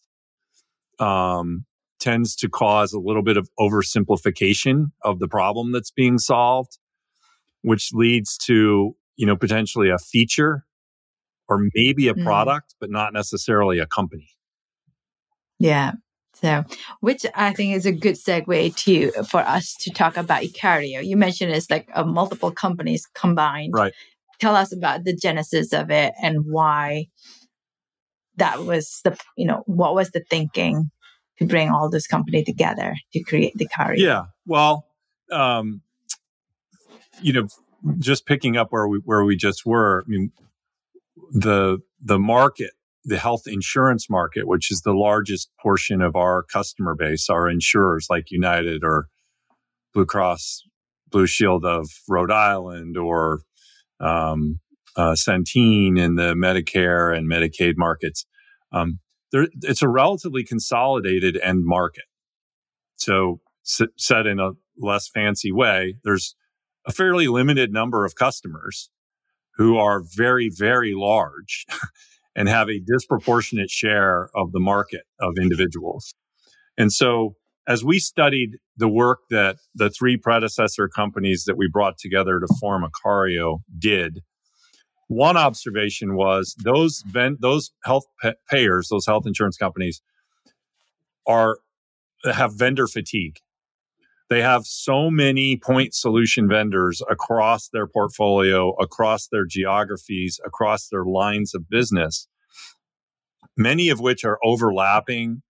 um, 1.00 1.66
tends 2.00 2.36
to 2.38 2.50
cause 2.50 2.94
a 2.94 3.00
little 3.00 3.24
bit 3.24 3.38
of 3.38 3.50
oversimplification 3.60 4.92
of 5.04 5.20
the 5.20 5.28
problem 5.28 5.72
that's 5.72 5.92
being 5.92 6.20
solved, 6.20 6.78
which 7.62 7.90
leads 7.94 8.38
to 8.38 8.96
you 9.16 9.26
know 9.26 9.36
potentially 9.36 9.90
a 9.90 9.98
feature 9.98 10.66
or 11.48 11.60
maybe 11.74 12.08
a 12.08 12.14
mm. 12.14 12.24
product, 12.24 12.76
but 12.80 12.90
not 12.90 13.14
necessarily 13.14 13.80
a 13.80 13.86
company. 13.86 14.30
Yeah, 15.60 15.94
so, 16.42 16.64
which 17.02 17.26
I 17.36 17.54
think 17.54 17.76
is 17.76 17.86
a 17.86 17.92
good 17.92 18.16
segue 18.16 18.76
to 18.76 19.12
for 19.24 19.42
us 19.42 19.76
to 19.82 19.92
talk 19.92 20.18
about 20.18 20.42
iCario. 20.42 21.06
You 21.06 21.16
mentioned 21.16 21.52
it's 21.52 21.70
like 21.70 21.88
a 21.94 22.04
multiple 22.04 22.52
companies 22.52 23.08
combined. 23.14 23.74
Right. 23.74 23.94
Tell 24.40 24.56
us 24.56 24.74
about 24.74 25.04
the 25.04 25.16
genesis 25.16 25.72
of 25.72 25.92
it 25.92 26.14
and 26.22 26.46
why 26.48 27.08
that 28.38 28.64
was 28.64 29.02
the 29.04 29.16
you 29.38 29.46
know 29.46 29.64
what 29.68 29.94
was 29.94 30.10
the 30.12 30.24
thinking 30.30 30.90
to 31.38 31.46
bring 31.46 31.70
all 31.70 31.90
this 31.90 32.08
company 32.08 32.44
together 32.44 32.96
to 33.14 33.24
create 33.24 33.54
the 33.56 33.68
iCario. 33.68 33.98
Yeah. 33.98 34.24
Well, 34.48 34.88
um, 35.32 35.82
you 37.22 37.34
know, 37.34 37.48
just 38.00 38.26
picking 38.26 38.58
up 38.58 38.72
where 38.72 38.88
we 38.88 39.00
where 39.06 39.24
we 39.24 39.36
just 39.36 39.64
were. 39.66 40.04
I 40.08 40.10
mean, 40.10 40.32
the 41.32 41.78
the 42.02 42.18
market 42.18 42.72
the 43.04 43.18
health 43.18 43.44
insurance 43.48 44.10
market, 44.10 44.48
which 44.48 44.72
is 44.72 44.82
the 44.82 44.94
largest 44.94 45.50
portion 45.62 46.02
of 46.02 46.16
our 46.16 46.44
customer 46.44 46.96
base, 46.96 47.30
our 47.30 47.50
insurers 47.50 48.08
like 48.10 48.30
United 48.30 48.84
or 48.84 49.08
Blue 49.94 50.06
Cross 50.06 50.64
Blue 51.10 51.28
Shield 51.28 51.66
of 51.66 51.90
Rhode 52.08 52.32
Island 52.32 52.98
or 52.98 53.42
um, 54.00 54.60
uh, 54.96 55.12
Centene 55.12 56.00
in 56.00 56.16
the 56.16 56.34
Medicare 56.34 57.16
and 57.16 57.30
Medicaid 57.30 57.74
markets. 57.78 58.26
Um, 58.72 59.00
there, 59.32 59.48
it's 59.62 59.82
a 59.82 59.90
relatively 59.90 60.44
consolidated 60.44 61.38
end 61.44 61.66
market. 61.66 62.06
So, 62.96 63.42
s- 63.66 63.88
said 63.98 64.26
in 64.26 64.40
a 64.40 64.52
less 64.78 65.10
fancy 65.10 65.52
way, 65.52 65.96
there's 66.04 66.36
a 66.86 66.92
fairly 66.92 67.28
limited 67.28 67.72
number 67.72 68.06
of 68.06 68.16
customers 68.16 68.90
who 69.56 69.78
are 69.78 70.02
very, 70.16 70.50
very 70.50 70.94
large 70.96 71.66
and 72.36 72.48
have 72.48 72.70
a 72.70 72.80
disproportionate 72.80 73.70
share 73.70 74.30
of 74.36 74.52
the 74.52 74.60
market 74.60 75.04
of 75.20 75.34
individuals. 75.40 76.14
And 76.78 76.92
so 76.92 77.36
as 77.68 77.84
we 77.84 78.00
studied 78.00 78.58
the 78.78 78.88
work 78.88 79.20
that 79.30 79.58
the 79.76 79.90
three 79.90 80.18
predecessor 80.18 80.88
companies 80.88 81.44
that 81.46 81.58
we 81.58 81.70
brought 81.72 81.98
together 81.98 82.40
to 82.40 82.48
form 82.60 82.84
iCario 82.84 83.60
did, 83.78 84.22
one 85.08 85.38
observation 85.38 86.16
was 86.16 86.56
those 86.64 87.04
ven- 87.06 87.38
those 87.42 87.72
health 87.84 88.06
payers, 88.50 88.88
those 88.90 89.06
health 89.06 89.28
insurance 89.28 89.58
companies, 89.58 90.02
are 91.28 91.58
have 92.32 92.54
vendor 92.54 92.88
fatigue. 92.88 93.38
They 94.32 94.42
have 94.42 94.66
so 94.66 95.12
many 95.12 95.58
point 95.58 95.94
solution 95.94 96.48
vendors 96.48 97.02
across 97.10 97.68
their 97.68 97.86
portfolio, 97.86 98.72
across 98.80 99.28
their 99.28 99.44
geographies, 99.46 100.40
across 100.46 100.88
their 100.88 101.04
lines 101.04 101.54
of 101.54 101.70
business, 101.70 102.30
many 103.58 103.90
of 103.90 104.00
which 104.00 104.24
are 104.24 104.40
overlapping. 104.42 105.42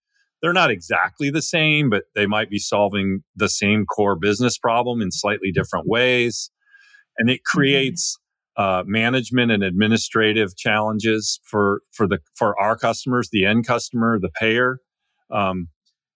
They're 0.42 0.52
not 0.52 0.72
exactly 0.72 1.30
the 1.30 1.44
same, 1.44 1.92
but 1.92 2.06
they 2.16 2.26
might 2.26 2.50
be 2.50 2.58
solving 2.58 3.24
the 3.36 3.50
same 3.50 3.86
core 3.86 4.16
business 4.16 4.58
problem 4.58 5.00
in 5.00 5.12
slightly 5.12 5.52
different 5.52 5.88
ways. 5.88 6.50
And 7.20 7.30
it 7.30 7.42
mm-hmm. 7.42 7.60
creates 7.60 8.18
uh, 8.58 8.82
management 8.88 9.52
and 9.52 9.62
administrative 9.62 10.58
challenges 10.58 11.40
for 11.44 11.82
for 11.92 12.08
the 12.08 12.18
for 12.34 12.60
our 12.60 12.76
customers, 12.76 13.30
the 13.32 13.46
end 13.46 13.68
customer, 13.68 14.18
the 14.20 14.32
payer. 14.40 14.80
Um, 15.30 15.68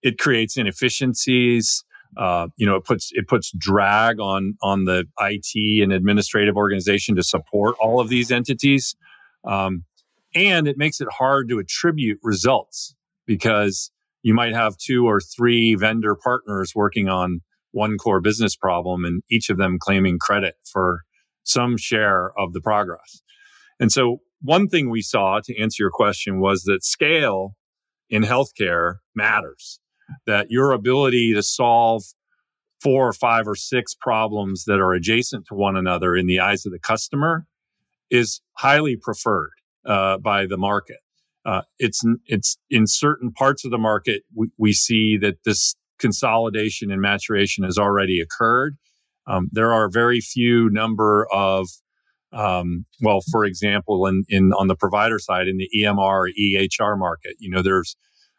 it 0.01 0.17
creates 0.17 0.57
inefficiencies. 0.57 1.83
Uh, 2.17 2.47
you 2.57 2.65
know, 2.65 2.75
it 2.75 2.85
puts 2.85 3.11
it 3.13 3.27
puts 3.27 3.51
drag 3.57 4.19
on 4.19 4.55
on 4.61 4.85
the 4.85 5.05
IT 5.19 5.83
and 5.83 5.91
administrative 5.91 6.55
organization 6.55 7.15
to 7.15 7.23
support 7.23 7.75
all 7.79 7.99
of 7.99 8.09
these 8.09 8.31
entities, 8.31 8.95
um, 9.45 9.83
and 10.33 10.67
it 10.67 10.77
makes 10.77 11.01
it 11.01 11.07
hard 11.11 11.49
to 11.49 11.59
attribute 11.59 12.19
results 12.23 12.95
because 13.25 13.91
you 14.23 14.33
might 14.33 14.53
have 14.53 14.77
two 14.77 15.05
or 15.05 15.19
three 15.19 15.75
vendor 15.75 16.15
partners 16.15 16.73
working 16.73 17.09
on 17.09 17.41
one 17.71 17.97
core 17.97 18.21
business 18.21 18.55
problem, 18.55 19.03
and 19.03 19.21
each 19.29 19.49
of 19.49 19.57
them 19.57 19.77
claiming 19.79 20.17
credit 20.17 20.55
for 20.71 21.01
some 21.43 21.77
share 21.77 22.31
of 22.39 22.53
the 22.53 22.61
progress. 22.61 23.21
And 23.79 23.91
so, 23.91 24.19
one 24.41 24.67
thing 24.67 24.89
we 24.89 25.01
saw 25.01 25.41
to 25.43 25.61
answer 25.61 25.83
your 25.83 25.91
question 25.91 26.39
was 26.39 26.63
that 26.63 26.83
scale 26.83 27.55
in 28.09 28.23
healthcare 28.23 28.95
matters 29.15 29.79
that 30.25 30.47
your 30.49 30.71
ability 30.71 31.33
to 31.33 31.43
solve 31.43 32.03
four 32.81 33.07
or 33.07 33.13
five 33.13 33.47
or 33.47 33.55
six 33.55 33.93
problems 33.93 34.65
that 34.65 34.79
are 34.79 34.93
adjacent 34.93 35.45
to 35.47 35.55
one 35.55 35.75
another 35.75 36.15
in 36.15 36.27
the 36.27 36.39
eyes 36.39 36.65
of 36.65 36.71
the 36.71 36.79
customer 36.79 37.45
is 38.11 38.41
highly 38.53 38.95
preferred 38.95 39.51
uh, 39.85 40.17
by 40.17 40.45
the 40.45 40.57
market. 40.57 40.97
Uh, 41.45 41.61
it's 41.77 42.01
it's 42.25 42.57
in 42.69 42.87
certain 42.87 43.31
parts 43.31 43.65
of 43.65 43.71
the 43.71 43.77
market 43.77 44.23
we, 44.33 44.49
we 44.57 44.73
see 44.73 45.15
that 45.17 45.35
this 45.45 45.75
consolidation 45.99 46.91
and 46.91 47.01
maturation 47.01 47.63
has 47.63 47.77
already 47.77 48.19
occurred, 48.19 48.77
Um, 49.27 49.49
there 49.51 49.73
are 49.73 49.89
very 49.89 50.21
few 50.21 50.69
number 50.69 51.27
of 51.31 51.67
um, 52.31 52.85
well, 53.01 53.21
for 53.31 53.45
example, 53.45 54.05
in, 54.07 54.25
in 54.27 54.51
on 54.53 54.67
the 54.67 54.75
provider 54.75 55.19
side, 55.19 55.47
in 55.47 55.57
the 55.57 55.69
EMR 55.79 56.29
EHR 56.37 56.97
market, 56.97 57.35
you 57.39 57.49
know, 57.49 57.61
there's 57.61 57.95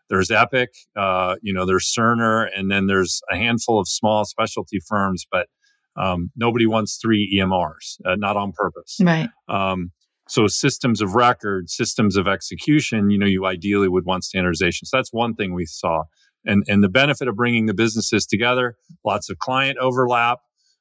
there's 0.08 0.30
Epic, 0.30 0.70
uh, 0.96 1.36
you 1.42 1.52
know, 1.52 1.66
there's 1.66 1.92
Cerner, 1.92 2.48
and 2.54 2.70
then 2.70 2.86
there's 2.86 3.20
a 3.30 3.36
handful 3.36 3.80
of 3.80 3.88
small 3.88 4.24
specialty 4.24 4.80
firms, 4.86 5.26
but 5.30 5.48
um, 5.96 6.30
nobody 6.36 6.66
wants 6.66 6.98
three 7.00 7.38
EMRs, 7.38 8.00
uh, 8.04 8.16
not 8.16 8.36
on 8.36 8.52
purpose. 8.52 8.98
Right. 9.00 9.28
Um, 9.48 9.92
so 10.28 10.46
systems 10.46 11.00
of 11.00 11.14
record, 11.14 11.70
systems 11.70 12.16
of 12.16 12.26
execution, 12.26 13.10
you 13.10 13.18
know, 13.18 13.26
you 13.26 13.46
ideally 13.46 13.88
would 13.88 14.04
want 14.04 14.24
standardization. 14.24 14.86
So 14.86 14.96
that's 14.96 15.12
one 15.12 15.34
thing 15.34 15.54
we 15.54 15.66
saw. 15.66 16.04
And, 16.44 16.64
and 16.68 16.82
the 16.82 16.88
benefit 16.88 17.28
of 17.28 17.36
bringing 17.36 17.66
the 17.66 17.74
businesses 17.74 18.26
together, 18.26 18.76
lots 19.04 19.30
of 19.30 19.38
client 19.38 19.78
overlap. 19.78 20.38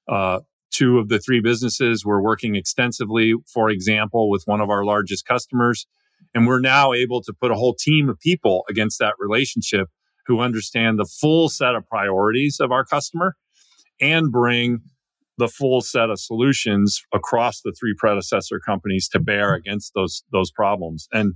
Uh, 0.08 0.42
two 0.72 1.00
of 1.00 1.10
the 1.10 1.20
three 1.20 1.42
businesses 1.42 2.06
were 2.06 2.22
working 2.22 2.56
extensively, 2.56 3.34
for 3.52 3.70
example, 3.70 4.30
with 4.30 4.44
one 4.46 4.62
of 4.62 4.70
our 4.70 4.84
largest 4.84 5.26
customers. 5.26 5.88
And 6.34 6.46
we're 6.46 6.60
now 6.60 6.94
able 6.94 7.22
to 7.22 7.34
put 7.34 7.52
a 7.52 7.56
whole 7.56 7.76
team 7.76 8.10
of 8.10 8.20
people 8.20 8.66
against 8.70 9.00
that 9.00 9.14
relationship 9.20 9.88
who 10.28 10.40
understand 10.40 11.00
the 11.00 11.06
full 11.06 11.50
set 11.50 11.76
of 11.76 11.88
priorities 11.88 12.58
of 12.60 12.72
our 12.72 12.84
customer 12.84 13.36
and 14.02 14.32
bring 14.32 14.80
the 15.38 15.48
full 15.48 15.82
set 15.82 16.10
of 16.10 16.20
solutions 16.20 17.02
across 17.14 17.62
the 17.62 17.74
three 17.78 17.94
predecessor 17.98 18.60
companies 18.60 19.08
to 19.10 19.20
bear 19.20 19.54
against 19.54 19.94
those 19.94 20.24
those 20.32 20.52
problems. 20.52 21.08
And 21.12 21.36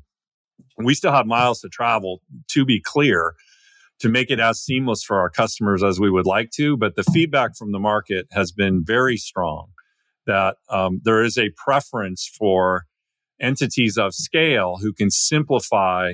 we 0.77 0.93
still 0.93 1.11
have 1.11 1.25
miles 1.25 1.61
to 1.61 1.69
travel 1.69 2.21
to 2.49 2.65
be 2.65 2.81
clear 2.81 3.33
to 3.99 4.09
make 4.09 4.29
it 4.29 4.39
as 4.39 4.61
seamless 4.61 5.03
for 5.03 5.19
our 5.19 5.29
customers 5.29 5.83
as 5.83 5.99
we 5.99 6.09
would 6.09 6.25
like 6.25 6.51
to. 6.51 6.77
But 6.77 6.95
the 6.95 7.03
feedback 7.03 7.55
from 7.57 7.71
the 7.71 7.79
market 7.79 8.27
has 8.31 8.51
been 8.51 8.83
very 8.85 9.17
strong 9.17 9.67
that 10.25 10.55
um, 10.69 11.01
there 11.03 11.23
is 11.23 11.37
a 11.37 11.51
preference 11.57 12.29
for 12.37 12.85
entities 13.41 13.97
of 13.97 14.13
scale 14.13 14.77
who 14.81 14.93
can 14.93 15.09
simplify 15.09 16.13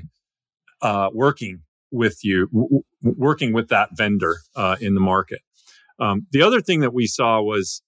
uh, 0.82 1.10
working 1.14 1.62
with 1.92 2.20
you, 2.24 2.48
w- 2.48 2.84
working 3.02 3.54
with 3.54 3.70
that 3.70 3.90
vendor 3.94 4.38
uh, 4.56 4.76
in 4.80 4.94
the 4.94 5.02
market. 5.02 5.40
Um, 6.00 6.28
the 6.32 6.42
other 6.42 6.62
thing 6.62 6.82
that 6.82 6.94
we 6.94 7.08
saw 7.08 7.42
was, 7.42 7.82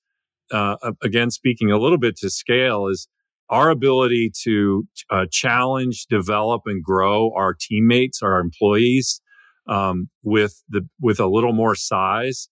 uh, 0.52 0.78
again, 1.04 1.30
speaking 1.30 1.72
a 1.72 1.78
little 1.78 1.98
bit 1.98 2.16
to 2.18 2.30
scale, 2.30 2.88
is 2.88 3.08
our 3.50 3.70
ability 3.70 4.32
to 4.44 4.88
uh, 5.10 5.26
challenge, 5.32 6.06
develop, 6.10 6.64
and 6.66 6.84
grow 6.84 7.32
our 7.36 7.54
teammates, 7.54 8.22
our 8.22 8.40
employees, 8.40 9.22
um, 9.68 10.10
with 10.24 10.64
the 10.70 10.88
with 11.02 11.20
a 11.20 11.28
little 11.28 11.54
more 11.54 11.76
size, 11.76 12.50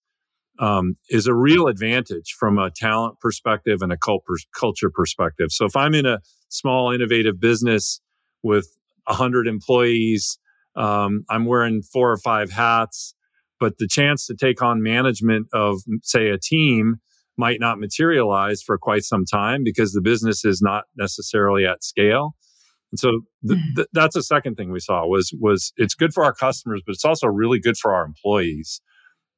um, 0.59 0.97
is 1.09 1.27
a 1.27 1.33
real 1.33 1.67
advantage 1.67 2.35
from 2.37 2.57
a 2.57 2.69
talent 2.69 3.19
perspective 3.19 3.81
and 3.81 3.91
a 3.93 3.97
culture 3.97 4.89
perspective. 4.89 5.47
So 5.51 5.65
if 5.65 5.75
I'm 5.75 5.93
in 5.93 6.05
a 6.05 6.19
small 6.57 6.91
innovative 6.91 7.39
business 7.39 8.01
with 8.43 8.67
100 9.05 9.47
employees. 9.47 10.37
Um, 10.75 11.23
I'm 11.29 11.45
wearing 11.45 11.81
four 11.81 12.11
or 12.11 12.17
five 12.17 12.51
hats, 12.51 13.15
but 13.59 13.77
the 13.77 13.87
chance 13.87 14.25
to 14.27 14.35
take 14.35 14.61
on 14.61 14.81
management 14.81 15.47
of, 15.53 15.81
say, 16.03 16.29
a 16.29 16.37
team 16.37 16.95
might 17.37 17.59
not 17.59 17.79
materialize 17.79 18.61
for 18.61 18.77
quite 18.77 19.03
some 19.03 19.25
time 19.25 19.63
because 19.63 19.91
the 19.91 20.01
business 20.01 20.45
is 20.45 20.61
not 20.61 20.85
necessarily 20.97 21.65
at 21.65 21.83
scale. 21.83 22.35
And 22.91 22.99
so 22.99 23.21
th- 23.47 23.59
mm. 23.59 23.75
th- 23.75 23.87
that's 23.93 24.15
the 24.15 24.23
second 24.23 24.55
thing 24.55 24.71
we 24.71 24.79
saw 24.79 25.05
was 25.05 25.33
was 25.39 25.73
it's 25.75 25.95
good 25.95 26.13
for 26.13 26.23
our 26.23 26.33
customers, 26.33 26.81
but 26.85 26.93
it's 26.93 27.03
also 27.03 27.27
really 27.27 27.59
good 27.59 27.77
for 27.77 27.93
our 27.93 28.05
employees 28.05 28.81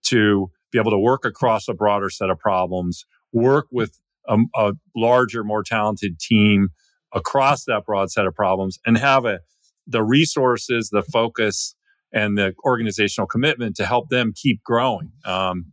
to 0.04 0.52
be 0.72 0.80
able 0.80 0.92
to 0.92 1.00
work 1.00 1.26
across 1.26 1.68
a 1.68 1.74
broader 1.74 2.10
set 2.10 2.30
of 2.30 2.38
problems, 2.38 3.06
work 3.32 3.66
with 3.72 4.00
a, 4.28 4.38
a 4.56 4.74
larger, 4.96 5.44
more 5.44 5.64
talented 5.64 6.20
team 6.20 6.70
across 7.14 7.66
that 7.66 7.86
broad 7.86 8.12
set 8.12 8.26
of 8.26 8.36
problems 8.36 8.78
and 8.86 8.98
have 8.98 9.26
a, 9.26 9.40
the 9.86 10.04
resources, 10.04 10.90
the 10.90 11.02
focus, 11.02 11.76
and 12.14 12.38
the 12.38 12.54
organizational 12.66 13.28
commitment 13.28 13.76
to 13.76 13.86
help 13.86 14.10
them 14.10 14.34
keep 14.36 14.64
growing. 14.64 15.12
Um, 15.26 15.66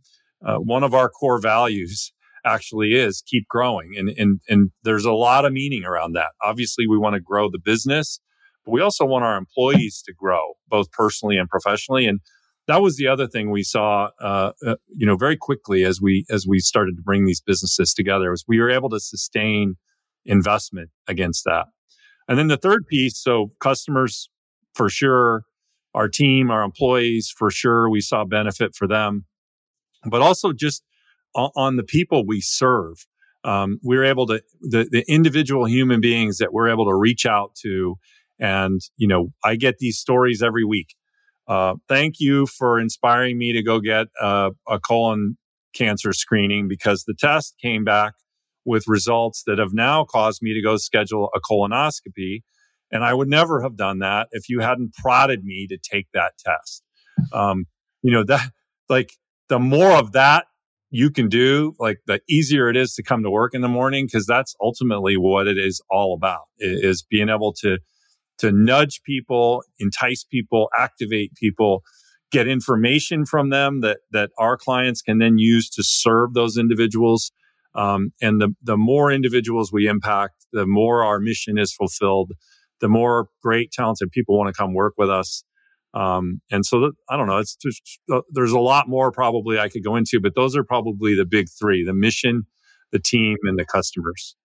uh, 0.45 0.57
one 0.57 0.83
of 0.83 0.93
our 0.93 1.09
core 1.09 1.39
values 1.39 2.13
actually 2.45 2.93
is 2.93 3.23
keep 3.25 3.47
growing. 3.47 3.93
And, 3.97 4.09
and, 4.09 4.39
and 4.47 4.69
there's 4.83 5.05
a 5.05 5.13
lot 5.13 5.45
of 5.45 5.53
meaning 5.53 5.83
around 5.83 6.13
that. 6.13 6.31
Obviously, 6.43 6.87
we 6.87 6.97
want 6.97 7.15
to 7.15 7.19
grow 7.19 7.49
the 7.49 7.59
business, 7.59 8.19
but 8.63 8.71
we 8.71 8.81
also 8.81 9.05
want 9.05 9.25
our 9.25 9.37
employees 9.37 10.03
to 10.05 10.13
grow 10.13 10.53
both 10.69 10.91
personally 10.91 11.37
and 11.37 11.49
professionally. 11.49 12.05
And 12.05 12.19
that 12.67 12.81
was 12.81 12.97
the 12.97 13.07
other 13.07 13.27
thing 13.27 13.49
we 13.49 13.63
saw, 13.63 14.09
uh, 14.21 14.51
uh, 14.65 14.75
you 14.95 15.05
know, 15.05 15.15
very 15.15 15.37
quickly 15.37 15.83
as 15.83 15.99
we, 16.01 16.25
as 16.29 16.45
we 16.47 16.59
started 16.59 16.95
to 16.97 17.01
bring 17.01 17.25
these 17.25 17.41
businesses 17.41 17.93
together 17.93 18.31
was 18.31 18.43
we 18.47 18.59
were 18.59 18.69
able 18.69 18.89
to 18.89 18.99
sustain 18.99 19.75
investment 20.25 20.89
against 21.07 21.43
that. 21.45 21.65
And 22.27 22.37
then 22.37 22.47
the 22.47 22.57
third 22.57 22.87
piece, 22.87 23.17
so 23.17 23.51
customers 23.59 24.29
for 24.73 24.89
sure, 24.89 25.43
our 25.93 26.09
team, 26.09 26.51
our 26.51 26.63
employees 26.63 27.33
for 27.35 27.49
sure, 27.49 27.89
we 27.89 28.01
saw 28.01 28.25
benefit 28.25 28.75
for 28.75 28.87
them, 28.87 29.25
but 30.05 30.21
also 30.21 30.51
just 30.51 30.83
on 31.35 31.75
the 31.75 31.83
people 31.83 32.25
we 32.25 32.41
serve. 32.41 33.05
Um, 33.43 33.79
we're 33.83 34.03
able 34.03 34.25
to 34.27 34.41
the, 34.61 34.87
the 34.89 35.03
individual 35.07 35.65
human 35.65 36.01
beings 36.01 36.37
that 36.37 36.51
we're 36.51 36.69
able 36.69 36.85
to 36.85 36.95
reach 36.95 37.25
out 37.25 37.53
to 37.61 37.95
and 38.39 38.81
you 38.97 39.07
know 39.07 39.31
i 39.43 39.55
get 39.55 39.77
these 39.77 39.97
stories 39.97 40.41
every 40.41 40.65
week 40.65 40.95
uh, 41.47 41.75
thank 41.87 42.15
you 42.19 42.47
for 42.47 42.79
inspiring 42.79 43.37
me 43.37 43.53
to 43.53 43.61
go 43.61 43.79
get 43.79 44.07
a 44.19 44.79
colon 44.83 45.37
cancer 45.75 46.11
screening 46.11 46.67
because 46.67 47.03
the 47.03 47.13
test 47.13 47.55
came 47.61 47.83
back 47.83 48.13
with 48.65 48.87
results 48.87 49.43
that 49.45 49.59
have 49.59 49.73
now 49.73 50.03
caused 50.03 50.41
me 50.41 50.53
to 50.53 50.61
go 50.61 50.77
schedule 50.77 51.29
a 51.35 51.39
colonoscopy. 51.39 52.41
And 52.91 53.03
I 53.03 53.13
would 53.13 53.27
never 53.27 53.61
have 53.61 53.75
done 53.75 53.99
that 53.99 54.27
if 54.31 54.49
you 54.49 54.59
hadn't 54.59 54.93
prodded 54.95 55.43
me 55.43 55.67
to 55.67 55.77
take 55.77 56.07
that 56.13 56.33
test. 56.37 56.83
Um, 57.31 57.65
you 58.01 58.11
know, 58.11 58.23
that 58.23 58.49
like 58.89 59.13
the 59.49 59.59
more 59.59 59.91
of 59.91 60.11
that 60.13 60.45
you 60.91 61.09
can 61.09 61.27
do, 61.27 61.73
like 61.79 61.99
the 62.07 62.21
easier 62.29 62.69
it 62.69 62.77
is 62.77 62.93
to 62.95 63.03
come 63.03 63.23
to 63.23 63.29
work 63.29 63.53
in 63.53 63.61
the 63.61 63.67
morning, 63.67 64.05
because 64.05 64.25
that's 64.25 64.55
ultimately 64.61 65.17
what 65.17 65.47
it 65.47 65.57
is 65.57 65.81
all 65.89 66.13
about 66.13 66.43
is 66.59 67.03
being 67.03 67.29
able 67.29 67.53
to, 67.53 67.79
to 68.37 68.51
nudge 68.51 69.01
people, 69.03 69.63
entice 69.79 70.23
people, 70.23 70.69
activate 70.77 71.33
people, 71.35 71.83
get 72.31 72.47
information 72.47 73.25
from 73.25 73.49
them 73.49 73.81
that, 73.81 73.99
that 74.11 74.29
our 74.37 74.57
clients 74.57 75.01
can 75.01 75.17
then 75.17 75.37
use 75.37 75.69
to 75.69 75.83
serve 75.83 76.33
those 76.33 76.57
individuals 76.57 77.31
um, 77.75 78.11
and 78.21 78.39
the, 78.41 78.55
the 78.63 78.77
more 78.77 79.11
individuals 79.11 79.71
we 79.71 79.87
impact, 79.87 80.45
the 80.53 80.65
more 80.65 81.03
our 81.03 81.19
mission 81.19 81.57
is 81.57 81.73
fulfilled, 81.73 82.31
the 82.79 82.87
more 82.87 83.27
great, 83.43 83.71
talented 83.71 84.11
people 84.11 84.37
want 84.37 84.53
to 84.53 84.57
come 84.57 84.73
work 84.73 84.93
with 84.97 85.09
us. 85.09 85.43
Um, 85.93 86.41
and 86.51 86.65
so 86.65 86.79
that, 86.81 86.91
I 87.09 87.17
don't 87.17 87.27
know, 87.27 87.37
it's 87.37 87.55
just, 87.55 87.99
uh, 88.11 88.21
there's 88.31 88.51
a 88.51 88.59
lot 88.59 88.89
more 88.89 89.11
probably 89.11 89.59
I 89.59 89.69
could 89.69 89.83
go 89.83 89.95
into, 89.95 90.19
but 90.19 90.35
those 90.35 90.55
are 90.55 90.63
probably 90.63 91.15
the 91.15 91.25
big 91.25 91.47
three, 91.49 91.85
the 91.85 91.93
mission, 91.93 92.47
the 92.91 92.99
team 92.99 93.37
and 93.43 93.57
the 93.57 93.65
customers. 93.65 94.35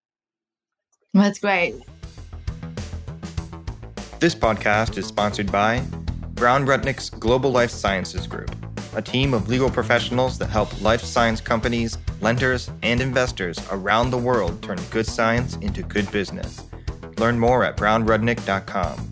That's 1.12 1.40
great. 1.40 1.74
This 4.20 4.34
podcast 4.34 4.96
is 4.96 5.06
sponsored 5.06 5.50
by 5.50 5.82
Brown 6.34 6.66
Rudnick's 6.66 7.10
Global 7.10 7.50
Life 7.50 7.70
Sciences 7.70 8.26
Group 8.26 8.54
a 8.94 9.02
team 9.02 9.34
of 9.34 9.48
legal 9.48 9.70
professionals 9.70 10.38
that 10.38 10.48
help 10.48 10.80
life 10.80 11.02
science 11.02 11.40
companies, 11.40 11.98
lenders, 12.20 12.70
and 12.82 13.00
investors 13.00 13.58
around 13.70 14.10
the 14.10 14.18
world 14.18 14.62
turn 14.62 14.78
good 14.90 15.06
science 15.06 15.56
into 15.56 15.82
good 15.82 16.10
business. 16.10 16.64
Learn 17.18 17.38
more 17.38 17.64
at 17.64 17.76
brownrudnick.com. 17.76 19.10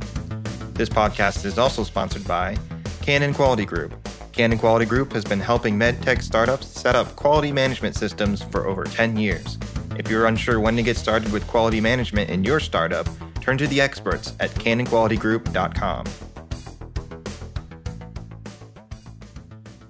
This 0.75 0.89
podcast 0.89 1.45
is 1.45 1.59
also 1.59 1.83
sponsored 1.83 2.27
by 2.27 2.57
Canon 3.03 3.35
Quality 3.35 3.65
Group. 3.65 3.95
Canon 4.33 4.59
Quality 4.59 4.87
Group 4.87 5.13
has 5.13 5.25
been 5.25 5.41
helping 5.41 5.77
medtech 5.77 6.23
startups 6.23 6.69
set 6.69 6.95
up 6.95 7.17
quality 7.17 7.51
management 7.51 7.97
systems 7.97 8.43
for 8.43 8.67
over 8.67 8.85
10 8.85 9.17
years. 9.17 9.59
If 9.97 10.09
you're 10.09 10.27
unsure 10.27 10.61
when 10.61 10.77
to 10.77 10.83
get 10.83 10.97
started 10.97 11.33
with 11.33 11.47
quality 11.49 11.81
management 11.81 12.31
in 12.31 12.45
your 12.45 12.61
startup, 12.61 13.09
turn 13.41 13.59
to 13.59 13.67
the 13.67 13.81
experts 13.81 14.35
at 14.39 14.51
canonqualitygroup.com. 14.51 16.07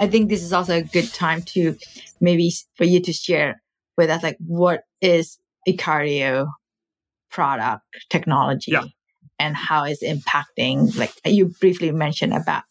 I 0.01 0.07
think 0.07 0.29
this 0.29 0.43
is 0.43 0.53
also 0.53 0.77
a 0.77 0.83
good 0.83 1.13
time 1.13 1.43
to 1.55 1.77
maybe 2.21 2.53
for 2.77 2.85
you 2.85 3.01
to 3.01 3.13
share 3.13 3.63
with 3.97 4.11
us, 4.11 4.23
like, 4.23 4.37
what 4.39 4.83
is 5.01 5.39
iCario 5.69 6.47
product 7.31 7.85
technology 8.09 8.73
yeah. 8.73 8.85
and 9.39 9.57
how 9.57 9.85
it's 9.85 10.03
impacting, 10.03 10.97
like 10.97 11.13
you 11.25 11.53
briefly 11.61 11.91
mentioned 11.93 12.33
about 12.33 12.63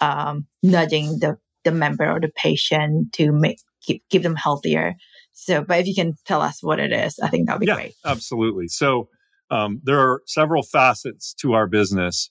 um, 0.00 0.46
nudging 0.62 1.18
the, 1.18 1.36
the 1.64 1.72
member 1.72 2.10
or 2.10 2.20
the 2.20 2.30
patient 2.34 3.12
to 3.12 3.32
make 3.32 3.58
keep, 3.82 4.02
keep 4.08 4.22
them 4.22 4.36
healthier. 4.36 4.94
So, 5.32 5.62
but 5.62 5.80
if 5.80 5.86
you 5.86 5.94
can 5.94 6.14
tell 6.26 6.40
us 6.42 6.62
what 6.62 6.80
it 6.80 6.92
is, 6.92 7.18
I 7.18 7.28
think 7.28 7.46
that 7.46 7.54
would 7.54 7.60
be 7.60 7.66
yeah, 7.66 7.74
great. 7.74 7.94
Absolutely. 8.04 8.68
So, 8.68 9.08
um, 9.50 9.80
there 9.82 9.98
are 9.98 10.22
several 10.26 10.62
facets 10.62 11.34
to 11.40 11.52
our 11.52 11.66
business. 11.66 12.30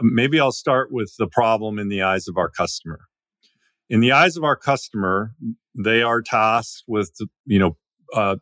Maybe 0.00 0.40
I'll 0.40 0.52
start 0.52 0.88
with 0.90 1.12
the 1.18 1.26
problem 1.26 1.78
in 1.78 1.88
the 1.88 2.02
eyes 2.02 2.28
of 2.28 2.36
our 2.36 2.50
customer 2.50 3.00
in 3.92 4.00
the 4.00 4.10
eyes 4.10 4.38
of 4.38 4.42
our 4.42 4.56
customer, 4.56 5.34
they 5.74 6.00
are 6.02 6.22
tasked 6.22 6.84
with, 6.88 7.10
you 7.44 7.58
know, 7.58 7.76
uh, 8.14 8.36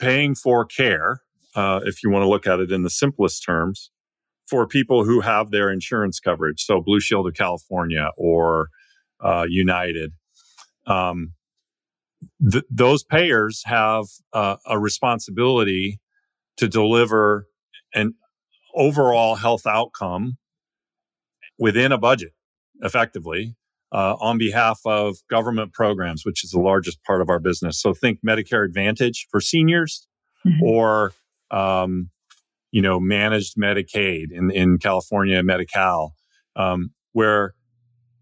paying 0.00 0.34
for 0.34 0.64
care, 0.64 1.20
uh, 1.54 1.78
if 1.84 2.02
you 2.02 2.10
want 2.10 2.24
to 2.24 2.28
look 2.28 2.44
at 2.44 2.58
it 2.58 2.72
in 2.72 2.82
the 2.82 2.90
simplest 2.90 3.44
terms, 3.44 3.92
for 4.50 4.66
people 4.66 5.04
who 5.04 5.20
have 5.20 5.52
their 5.52 5.70
insurance 5.70 6.18
coverage. 6.18 6.64
So 6.64 6.80
Blue 6.80 6.98
Shield 6.98 7.28
of 7.28 7.34
California 7.34 8.10
or 8.18 8.70
uh, 9.20 9.46
United. 9.48 10.10
Um, 10.84 11.34
th- 12.50 12.64
those 12.68 13.04
payers 13.04 13.62
have 13.66 14.06
uh, 14.32 14.56
a 14.66 14.80
responsibility 14.80 16.00
to 16.56 16.66
deliver 16.66 17.46
an 17.94 18.14
overall 18.74 19.36
health 19.36 19.64
outcome 19.64 20.38
within 21.56 21.92
a 21.92 21.98
budget 21.98 22.32
effectively 22.80 23.54
uh, 23.94 24.16
on 24.20 24.38
behalf 24.38 24.80
of 24.84 25.16
government 25.30 25.72
programs, 25.72 26.26
which 26.26 26.42
is 26.42 26.50
the 26.50 26.60
largest 26.60 27.02
part 27.04 27.22
of 27.22 27.30
our 27.30 27.38
business. 27.38 27.80
So 27.80 27.94
think 27.94 28.18
Medicare 28.26 28.64
Advantage 28.64 29.28
for 29.30 29.40
seniors 29.40 30.08
mm-hmm. 30.44 30.62
or, 30.64 31.12
um, 31.52 32.10
you 32.72 32.82
know, 32.82 32.98
managed 32.98 33.54
Medicaid 33.56 34.32
in, 34.32 34.50
in 34.50 34.78
California, 34.78 35.40
Medi-Cal, 35.44 36.12
um, 36.56 36.90
where 37.12 37.54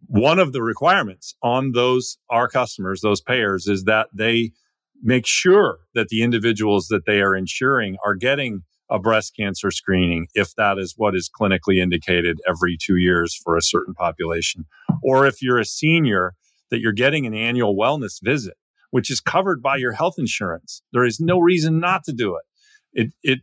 one 0.09 0.39
of 0.39 0.53
the 0.53 0.63
requirements 0.63 1.35
on 1.43 1.73
those, 1.73 2.19
our 2.29 2.49
customers, 2.49 3.01
those 3.01 3.23
payers 3.23 3.67
is 3.67 3.85
that 3.85 4.09
they 4.13 4.53
make 5.03 5.27
sure 5.27 5.79
that 5.95 6.09
the 6.09 6.23
individuals 6.23 6.89
that 6.89 7.07
they 7.07 7.23
are 7.23 7.35
insuring 7.35 7.97
are 8.05 8.15
getting 8.15 8.63
a 8.93 8.99
breast 8.99 9.35
cancer 9.35 9.71
screening 9.71 10.27
if 10.35 10.55
that 10.57 10.79
is 10.79 10.95
what 10.97 11.17
is 11.17 11.31
clinically 11.41 11.79
indicated 11.79 12.39
every 12.47 12.77
two 12.81 12.97
years 12.97 13.35
for 13.35 13.57
a 13.57 13.63
certain 13.63 13.95
population. 13.95 14.67
Or 15.03 15.27
if 15.27 15.41
you're 15.41 15.59
a 15.59 15.65
senior, 15.65 16.35
that 16.71 16.81
you're 16.81 16.93
getting 16.93 17.27
an 17.27 17.35
annual 17.35 17.75
wellness 17.75 18.19
visit, 18.23 18.55
which 18.91 19.11
is 19.11 19.21
covered 19.21 19.63
by 19.63 19.77
your 19.77 19.93
health 19.93 20.17
insurance. 20.19 20.83
There 20.93 21.05
is 21.05 21.21
no 21.21 21.39
reason 21.39 21.81
not 21.81 22.05
to 22.05 22.13
do 22.13 22.37
it. 22.37 22.45
It, 22.93 23.13
it 23.23 23.41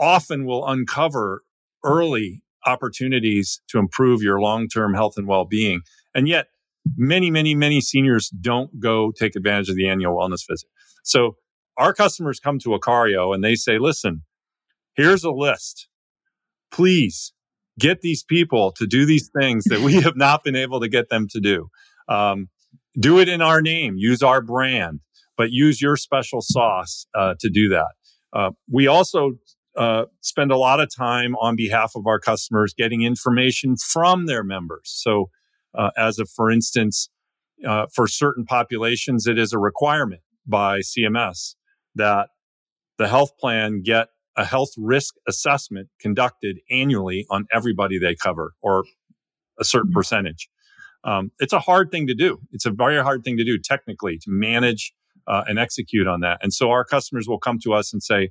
often 0.00 0.44
will 0.44 0.66
uncover 0.66 1.42
early 1.84 2.42
opportunities 2.64 3.60
to 3.68 3.78
improve 3.78 4.22
your 4.22 4.40
long-term 4.40 4.94
health 4.94 5.14
and 5.16 5.26
well-being. 5.26 5.80
And 6.14 6.28
yet 6.28 6.46
many, 6.96 7.30
many, 7.30 7.54
many 7.54 7.80
seniors 7.80 8.28
don't 8.28 8.78
go 8.78 9.12
take 9.12 9.34
advantage 9.36 9.68
of 9.68 9.76
the 9.76 9.88
annual 9.88 10.16
wellness 10.16 10.46
visit. 10.48 10.68
So 11.02 11.36
our 11.76 11.92
customers 11.94 12.40
come 12.40 12.58
to 12.60 12.70
iCario 12.70 13.34
and 13.34 13.42
they 13.42 13.54
say, 13.54 13.78
listen, 13.78 14.22
here's 14.98 15.24
a 15.24 15.30
list. 15.30 15.88
Please 16.70 17.32
get 17.78 18.02
these 18.02 18.24
people 18.24 18.72
to 18.72 18.86
do 18.86 19.06
these 19.06 19.30
things 19.40 19.64
that 19.66 19.80
we 19.80 19.94
have 20.02 20.16
not 20.16 20.44
been 20.44 20.56
able 20.56 20.80
to 20.80 20.88
get 20.88 21.08
them 21.08 21.26
to 21.30 21.40
do. 21.40 21.68
Um, 22.08 22.48
do 22.98 23.18
it 23.18 23.28
in 23.28 23.40
our 23.40 23.62
name, 23.62 23.94
use 23.96 24.22
our 24.22 24.42
brand, 24.42 25.00
but 25.36 25.52
use 25.52 25.80
your 25.80 25.96
special 25.96 26.40
sauce 26.42 27.06
uh, 27.14 27.34
to 27.38 27.48
do 27.48 27.68
that. 27.68 27.92
Uh, 28.32 28.50
we 28.70 28.88
also 28.88 29.38
uh, 29.76 30.06
spend 30.20 30.50
a 30.50 30.56
lot 30.56 30.80
of 30.80 30.94
time 30.94 31.36
on 31.36 31.54
behalf 31.54 31.92
of 31.94 32.06
our 32.06 32.18
customers 32.18 32.74
getting 32.76 33.02
information 33.02 33.76
from 33.76 34.26
their 34.26 34.42
members. 34.42 34.82
So, 34.84 35.30
uh, 35.76 35.90
as 35.96 36.18
a 36.18 36.26
for 36.26 36.50
instance, 36.50 37.08
uh, 37.66 37.86
for 37.94 38.08
certain 38.08 38.44
populations, 38.44 39.28
it 39.28 39.38
is 39.38 39.52
a 39.52 39.58
requirement 39.58 40.22
by 40.46 40.80
CMS 40.80 41.54
that 41.94 42.30
the 42.96 43.06
health 43.06 43.38
plan 43.38 43.82
get 43.82 44.08
a 44.38 44.44
health 44.44 44.70
risk 44.78 45.16
assessment 45.26 45.88
conducted 46.00 46.60
annually 46.70 47.26
on 47.28 47.46
everybody 47.52 47.98
they 47.98 48.14
cover 48.14 48.52
or 48.62 48.84
a 49.58 49.64
certain 49.64 49.90
mm-hmm. 49.90 49.98
percentage. 49.98 50.48
Um, 51.04 51.32
it's 51.38 51.52
a 51.52 51.58
hard 51.58 51.90
thing 51.90 52.06
to 52.06 52.14
do. 52.14 52.38
It's 52.52 52.64
a 52.64 52.70
very 52.70 53.02
hard 53.02 53.24
thing 53.24 53.36
to 53.36 53.44
do 53.44 53.58
technically 53.58 54.16
to 54.18 54.30
manage 54.30 54.92
uh, 55.26 55.42
and 55.46 55.58
execute 55.58 56.06
on 56.06 56.20
that. 56.20 56.38
And 56.42 56.54
so 56.54 56.70
our 56.70 56.84
customers 56.84 57.28
will 57.28 57.38
come 57.38 57.58
to 57.64 57.74
us 57.74 57.92
and 57.92 58.02
say, 58.02 58.30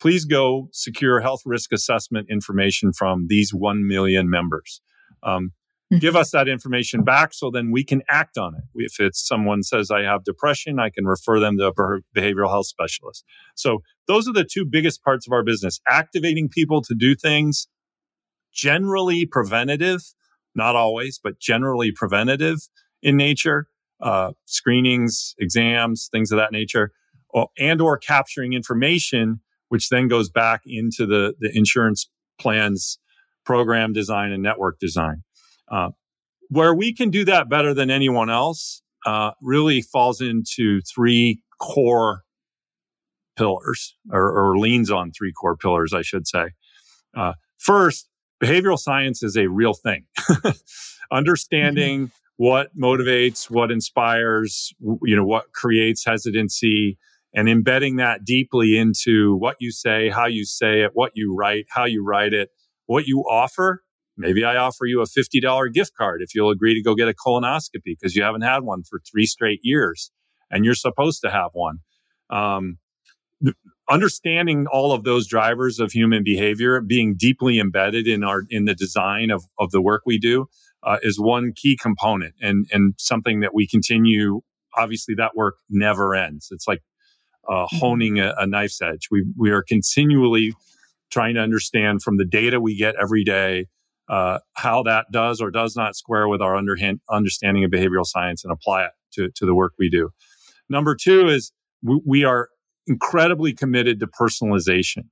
please 0.00 0.24
go 0.24 0.68
secure 0.72 1.20
health 1.20 1.42
risk 1.44 1.72
assessment 1.72 2.28
information 2.30 2.92
from 2.92 3.26
these 3.28 3.54
1 3.54 3.86
million 3.86 4.28
members. 4.28 4.80
Um, 5.22 5.52
give 5.98 6.16
us 6.16 6.30
that 6.30 6.48
information 6.48 7.02
back 7.02 7.34
so 7.34 7.50
then 7.50 7.70
we 7.70 7.84
can 7.84 8.02
act 8.08 8.38
on 8.38 8.54
it. 8.54 8.64
If 8.74 9.00
it's 9.00 9.26
someone 9.26 9.62
says 9.62 9.90
I 9.90 10.02
have 10.02 10.24
depression, 10.24 10.78
I 10.78 10.90
can 10.90 11.04
refer 11.04 11.40
them 11.40 11.58
to 11.58 11.66
a 11.66 11.72
behavioral 12.16 12.48
health 12.48 12.66
specialist. 12.66 13.24
So 13.54 13.82
those 14.06 14.28
are 14.28 14.32
the 14.32 14.44
two 14.44 14.64
biggest 14.64 15.02
parts 15.02 15.26
of 15.26 15.32
our 15.32 15.42
business. 15.42 15.80
Activating 15.88 16.48
people 16.48 16.82
to 16.82 16.94
do 16.94 17.14
things 17.14 17.68
generally 18.52 19.26
preventative, 19.26 20.02
not 20.54 20.76
always, 20.76 21.18
but 21.22 21.38
generally 21.38 21.92
preventative 21.92 22.58
in 23.02 23.16
nature, 23.16 23.68
uh, 24.00 24.32
screenings, 24.44 25.34
exams, 25.38 26.08
things 26.12 26.32
of 26.32 26.38
that 26.38 26.52
nature, 26.52 26.92
or, 27.30 27.48
and 27.58 27.80
or 27.80 27.96
capturing 27.96 28.52
information, 28.52 29.40
which 29.68 29.88
then 29.88 30.08
goes 30.08 30.30
back 30.30 30.62
into 30.66 31.06
the, 31.06 31.34
the 31.40 31.50
insurance 31.56 32.10
plans 32.38 32.98
program 33.44 33.92
design 33.92 34.32
and 34.32 34.42
network 34.42 34.78
design. 34.78 35.22
Uh, 35.72 35.88
where 36.50 36.74
we 36.74 36.92
can 36.92 37.08
do 37.08 37.24
that 37.24 37.48
better 37.48 37.72
than 37.72 37.90
anyone 37.90 38.28
else 38.28 38.82
uh, 39.06 39.30
really 39.40 39.80
falls 39.80 40.20
into 40.20 40.82
three 40.82 41.42
core 41.58 42.22
pillars 43.36 43.96
or, 44.10 44.30
or, 44.30 44.58
leans 44.58 44.90
on 44.90 45.10
three 45.10 45.32
core 45.32 45.56
pillars, 45.56 45.94
I 45.94 46.02
should 46.02 46.28
say. 46.28 46.50
Uh, 47.16 47.32
first, 47.58 48.08
behavioral 48.42 48.78
science 48.78 49.22
is 49.22 49.36
a 49.36 49.46
real 49.46 49.72
thing. 49.72 50.04
Understanding 51.12 52.08
mm-hmm. 52.08 52.12
what 52.36 52.76
motivates, 52.76 53.48
what 53.50 53.70
inspires, 53.70 54.74
you 55.02 55.16
know, 55.16 55.24
what 55.24 55.52
creates 55.52 56.04
hesitancy 56.04 56.98
and 57.34 57.48
embedding 57.48 57.96
that 57.96 58.24
deeply 58.24 58.76
into 58.76 59.34
what 59.36 59.56
you 59.58 59.72
say, 59.72 60.10
how 60.10 60.26
you 60.26 60.44
say 60.44 60.82
it, 60.82 60.90
what 60.92 61.12
you 61.14 61.34
write, 61.34 61.64
how 61.70 61.86
you 61.86 62.04
write 62.04 62.34
it, 62.34 62.50
what 62.84 63.06
you 63.06 63.20
offer 63.20 63.81
Maybe 64.16 64.44
I 64.44 64.56
offer 64.56 64.84
you 64.84 65.00
a 65.00 65.06
$50 65.06 65.72
gift 65.72 65.92
card 65.96 66.22
if 66.22 66.34
you'll 66.34 66.50
agree 66.50 66.74
to 66.74 66.82
go 66.82 66.94
get 66.94 67.08
a 67.08 67.14
colonoscopy 67.14 67.80
because 67.84 68.14
you 68.14 68.22
haven't 68.22 68.42
had 68.42 68.62
one 68.62 68.82
for 68.82 69.00
three 69.10 69.26
straight 69.26 69.60
years 69.62 70.10
and 70.50 70.64
you're 70.64 70.74
supposed 70.74 71.22
to 71.22 71.30
have 71.30 71.50
one. 71.54 71.78
Um, 72.30 72.78
understanding 73.90 74.66
all 74.72 74.92
of 74.92 75.04
those 75.04 75.26
drivers 75.26 75.80
of 75.80 75.92
human 75.92 76.22
behavior 76.22 76.80
being 76.80 77.14
deeply 77.16 77.58
embedded 77.58 78.06
in 78.06 78.22
our 78.22 78.42
in 78.50 78.64
the 78.64 78.74
design 78.74 79.30
of, 79.30 79.44
of 79.58 79.70
the 79.70 79.82
work 79.82 80.02
we 80.06 80.18
do 80.18 80.46
uh, 80.82 80.98
is 81.02 81.18
one 81.18 81.52
key 81.54 81.76
component 81.80 82.34
and 82.40 82.66
and 82.72 82.94
something 82.98 83.40
that 83.40 83.52
we 83.52 83.66
continue 83.66 84.40
obviously 84.76 85.14
that 85.14 85.34
work 85.34 85.56
never 85.68 86.14
ends 86.14 86.48
it's 86.52 86.68
like 86.68 86.82
uh, 87.48 87.52
mm-hmm. 87.52 87.76
honing 87.78 88.20
a, 88.20 88.32
a 88.38 88.46
knife's 88.46 88.80
edge 88.80 89.08
we 89.10 89.24
we 89.36 89.50
are 89.50 89.62
continually 89.62 90.54
trying 91.10 91.34
to 91.34 91.40
understand 91.40 92.02
from 92.02 92.16
the 92.16 92.24
data 92.24 92.60
we 92.60 92.76
get 92.76 92.94
every 93.00 93.24
day 93.24 93.66
uh, 94.12 94.38
how 94.52 94.82
that 94.82 95.06
does 95.10 95.40
or 95.40 95.50
does 95.50 95.74
not 95.74 95.96
square 95.96 96.28
with 96.28 96.42
our 96.42 96.54
underhand, 96.54 97.00
understanding 97.10 97.64
of 97.64 97.70
behavioral 97.70 98.04
science 98.04 98.44
and 98.44 98.52
apply 98.52 98.84
it 98.84 98.90
to, 99.14 99.30
to 99.34 99.46
the 99.46 99.54
work 99.54 99.72
we 99.78 99.88
do. 99.88 100.10
Number 100.68 100.94
two 100.94 101.28
is 101.28 101.50
we, 101.82 101.98
we 102.04 102.24
are 102.24 102.50
incredibly 102.86 103.54
committed 103.54 104.00
to 104.00 104.06
personalization. 104.06 105.04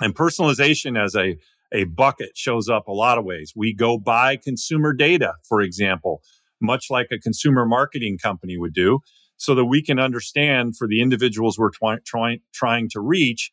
And 0.00 0.14
personalization 0.14 0.98
as 0.98 1.14
a, 1.14 1.36
a 1.70 1.84
bucket 1.84 2.30
shows 2.34 2.66
up 2.66 2.88
a 2.88 2.92
lot 2.92 3.18
of 3.18 3.26
ways. 3.26 3.52
We 3.54 3.74
go 3.74 3.98
buy 3.98 4.36
consumer 4.36 4.94
data, 4.94 5.34
for 5.46 5.60
example, 5.60 6.22
much 6.62 6.86
like 6.88 7.08
a 7.12 7.18
consumer 7.18 7.66
marketing 7.66 8.16
company 8.22 8.56
would 8.56 8.72
do, 8.72 9.00
so 9.36 9.54
that 9.54 9.66
we 9.66 9.82
can 9.82 9.98
understand 9.98 10.76
for 10.78 10.88
the 10.88 11.02
individuals 11.02 11.58
we're 11.58 11.72
twi- 11.72 11.98
trying, 12.06 12.40
trying 12.54 12.88
to 12.90 13.00
reach, 13.00 13.52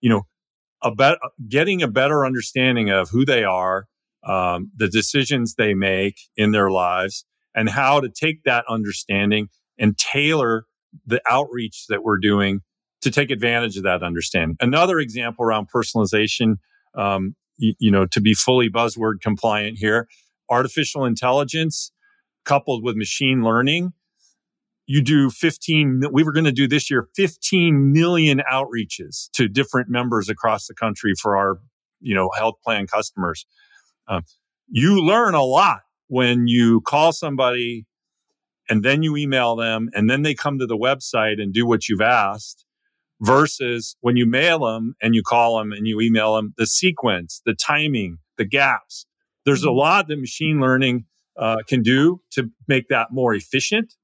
you 0.00 0.10
know, 0.10 0.22
a 0.82 0.92
bet, 0.92 1.18
getting 1.48 1.82
a 1.82 1.88
better 1.88 2.26
understanding 2.26 2.90
of 2.90 3.10
who 3.10 3.24
they 3.24 3.44
are, 3.44 3.86
um, 4.24 4.70
the 4.76 4.88
decisions 4.88 5.54
they 5.54 5.74
make 5.74 6.16
in 6.36 6.52
their 6.52 6.70
lives, 6.70 7.24
and 7.54 7.68
how 7.68 8.00
to 8.00 8.08
take 8.08 8.44
that 8.44 8.64
understanding 8.68 9.48
and 9.78 9.96
tailor 9.98 10.64
the 11.06 11.20
outreach 11.28 11.86
that 11.88 12.02
we're 12.02 12.18
doing 12.18 12.60
to 13.00 13.10
take 13.10 13.30
advantage 13.30 13.76
of 13.76 13.82
that 13.82 14.02
understanding. 14.02 14.56
Another 14.60 14.98
example 15.00 15.44
around 15.44 15.68
personalization, 15.74 16.56
um, 16.94 17.34
you, 17.56 17.74
you 17.78 17.90
know, 17.90 18.06
to 18.06 18.20
be 18.20 18.34
fully 18.34 18.70
buzzword 18.70 19.20
compliant 19.20 19.78
here, 19.78 20.06
artificial 20.50 21.04
intelligence 21.04 21.90
coupled 22.44 22.84
with 22.84 22.96
machine 22.96 23.42
learning 23.42 23.92
you 24.86 25.02
do 25.02 25.30
15 25.30 26.02
we 26.12 26.22
were 26.22 26.32
going 26.32 26.44
to 26.44 26.52
do 26.52 26.66
this 26.66 26.90
year 26.90 27.08
15 27.14 27.92
million 27.92 28.42
outreaches 28.50 29.30
to 29.32 29.48
different 29.48 29.88
members 29.88 30.28
across 30.28 30.66
the 30.66 30.74
country 30.74 31.14
for 31.20 31.36
our 31.36 31.58
you 32.00 32.14
know 32.14 32.30
health 32.36 32.56
plan 32.64 32.86
customers 32.86 33.46
uh, 34.08 34.20
you 34.68 35.04
learn 35.04 35.34
a 35.34 35.42
lot 35.42 35.80
when 36.08 36.46
you 36.46 36.80
call 36.82 37.12
somebody 37.12 37.86
and 38.68 38.82
then 38.82 39.02
you 39.02 39.16
email 39.16 39.56
them 39.56 39.90
and 39.94 40.10
then 40.10 40.22
they 40.22 40.34
come 40.34 40.58
to 40.58 40.66
the 40.66 40.76
website 40.76 41.40
and 41.40 41.52
do 41.52 41.66
what 41.66 41.88
you've 41.88 42.00
asked 42.00 42.64
versus 43.20 43.96
when 44.00 44.16
you 44.16 44.26
mail 44.26 44.60
them 44.60 44.94
and 45.02 45.14
you 45.14 45.22
call 45.22 45.58
them 45.58 45.72
and 45.72 45.86
you 45.86 46.00
email 46.00 46.36
them 46.36 46.54
the 46.58 46.66
sequence 46.66 47.42
the 47.46 47.54
timing 47.54 48.18
the 48.38 48.44
gaps 48.44 49.06
there's 49.44 49.64
a 49.64 49.68
mm-hmm. 49.68 49.78
lot 49.78 50.08
that 50.08 50.18
machine 50.18 50.60
learning 50.60 51.04
uh, 51.38 51.58
can 51.68 51.82
do 51.82 52.20
to 52.30 52.50
make 52.68 52.88
that 52.88 53.08
more 53.12 53.34
efficient 53.34 53.94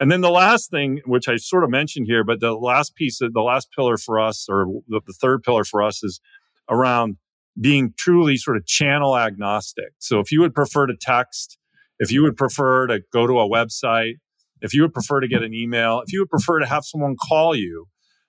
And 0.00 0.10
then 0.10 0.20
the 0.20 0.30
last 0.30 0.70
thing, 0.70 1.00
which 1.06 1.28
I 1.28 1.36
sort 1.36 1.64
of 1.64 1.70
mentioned 1.70 2.06
here, 2.08 2.24
but 2.24 2.40
the 2.40 2.52
last 2.54 2.94
piece 2.96 3.20
of 3.20 3.32
the 3.32 3.42
last 3.42 3.68
pillar 3.74 3.96
for 3.96 4.18
us, 4.20 4.46
or 4.48 4.66
the 4.88 5.00
third 5.20 5.42
pillar 5.42 5.64
for 5.64 5.82
us, 5.82 6.02
is 6.02 6.20
around 6.68 7.16
being 7.60 7.92
truly 7.96 8.36
sort 8.36 8.56
of 8.56 8.66
channel 8.66 9.16
agnostic. 9.16 9.92
So 9.98 10.20
if 10.20 10.32
you 10.32 10.40
would 10.40 10.54
prefer 10.54 10.86
to 10.86 10.94
text, 11.00 11.58
if 11.98 12.10
you 12.10 12.22
would 12.22 12.36
prefer 12.36 12.86
to 12.88 13.00
go 13.12 13.26
to 13.26 13.38
a 13.38 13.48
website, 13.48 14.14
if 14.60 14.74
you 14.74 14.82
would 14.82 14.92
prefer 14.92 15.20
to 15.20 15.28
get 15.28 15.42
an 15.42 15.54
email, 15.54 16.00
if 16.00 16.12
you 16.12 16.20
would 16.20 16.30
prefer 16.30 16.58
to 16.58 16.66
have 16.66 16.84
someone 16.84 17.16
call 17.16 17.54
you, 17.54 17.86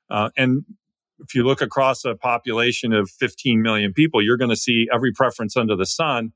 uh, 0.10 0.30
and 0.38 0.64
if 1.20 1.34
you 1.34 1.44
look 1.44 1.62
across 1.62 2.06
a 2.06 2.16
population 2.16 2.94
of 2.94 3.10
15 3.10 3.62
million 3.62 3.94
people, 3.94 4.22
you're 4.22 4.38
going 4.38 4.50
to 4.50 4.56
see 4.56 4.88
every 4.94 5.12
preference 5.12 5.56
under 5.56 5.76
the 5.76 5.86
sun. 5.86 6.34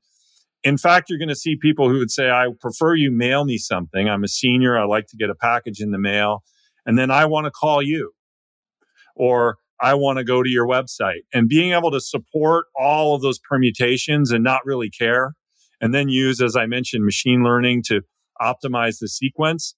In 0.62 0.76
fact, 0.76 1.08
you're 1.08 1.18
going 1.18 1.28
to 1.28 1.36
see 1.36 1.56
people 1.56 1.88
who 1.88 1.98
would 1.98 2.10
say, 2.10 2.30
I 2.30 2.48
prefer 2.60 2.94
you 2.94 3.10
mail 3.10 3.44
me 3.44 3.58
something. 3.58 4.08
I'm 4.08 4.24
a 4.24 4.28
senior. 4.28 4.78
I 4.78 4.84
like 4.84 5.06
to 5.08 5.16
get 5.16 5.30
a 5.30 5.34
package 5.34 5.80
in 5.80 5.90
the 5.90 5.98
mail. 5.98 6.42
And 6.84 6.98
then 6.98 7.10
I 7.10 7.26
want 7.26 7.44
to 7.46 7.50
call 7.50 7.82
you. 7.82 8.12
Or 9.14 9.58
I 9.80 9.94
want 9.94 10.18
to 10.18 10.24
go 10.24 10.42
to 10.42 10.48
your 10.48 10.66
website. 10.66 11.22
And 11.32 11.48
being 11.48 11.72
able 11.72 11.90
to 11.90 12.00
support 12.00 12.66
all 12.76 13.14
of 13.14 13.22
those 13.22 13.38
permutations 13.38 14.30
and 14.30 14.44
not 14.44 14.60
really 14.64 14.90
care. 14.90 15.34
And 15.80 15.94
then 15.94 16.08
use, 16.08 16.42
as 16.42 16.56
I 16.56 16.66
mentioned, 16.66 17.04
machine 17.04 17.42
learning 17.42 17.84
to 17.86 18.02
optimize 18.40 18.98
the 19.00 19.08
sequence. 19.08 19.74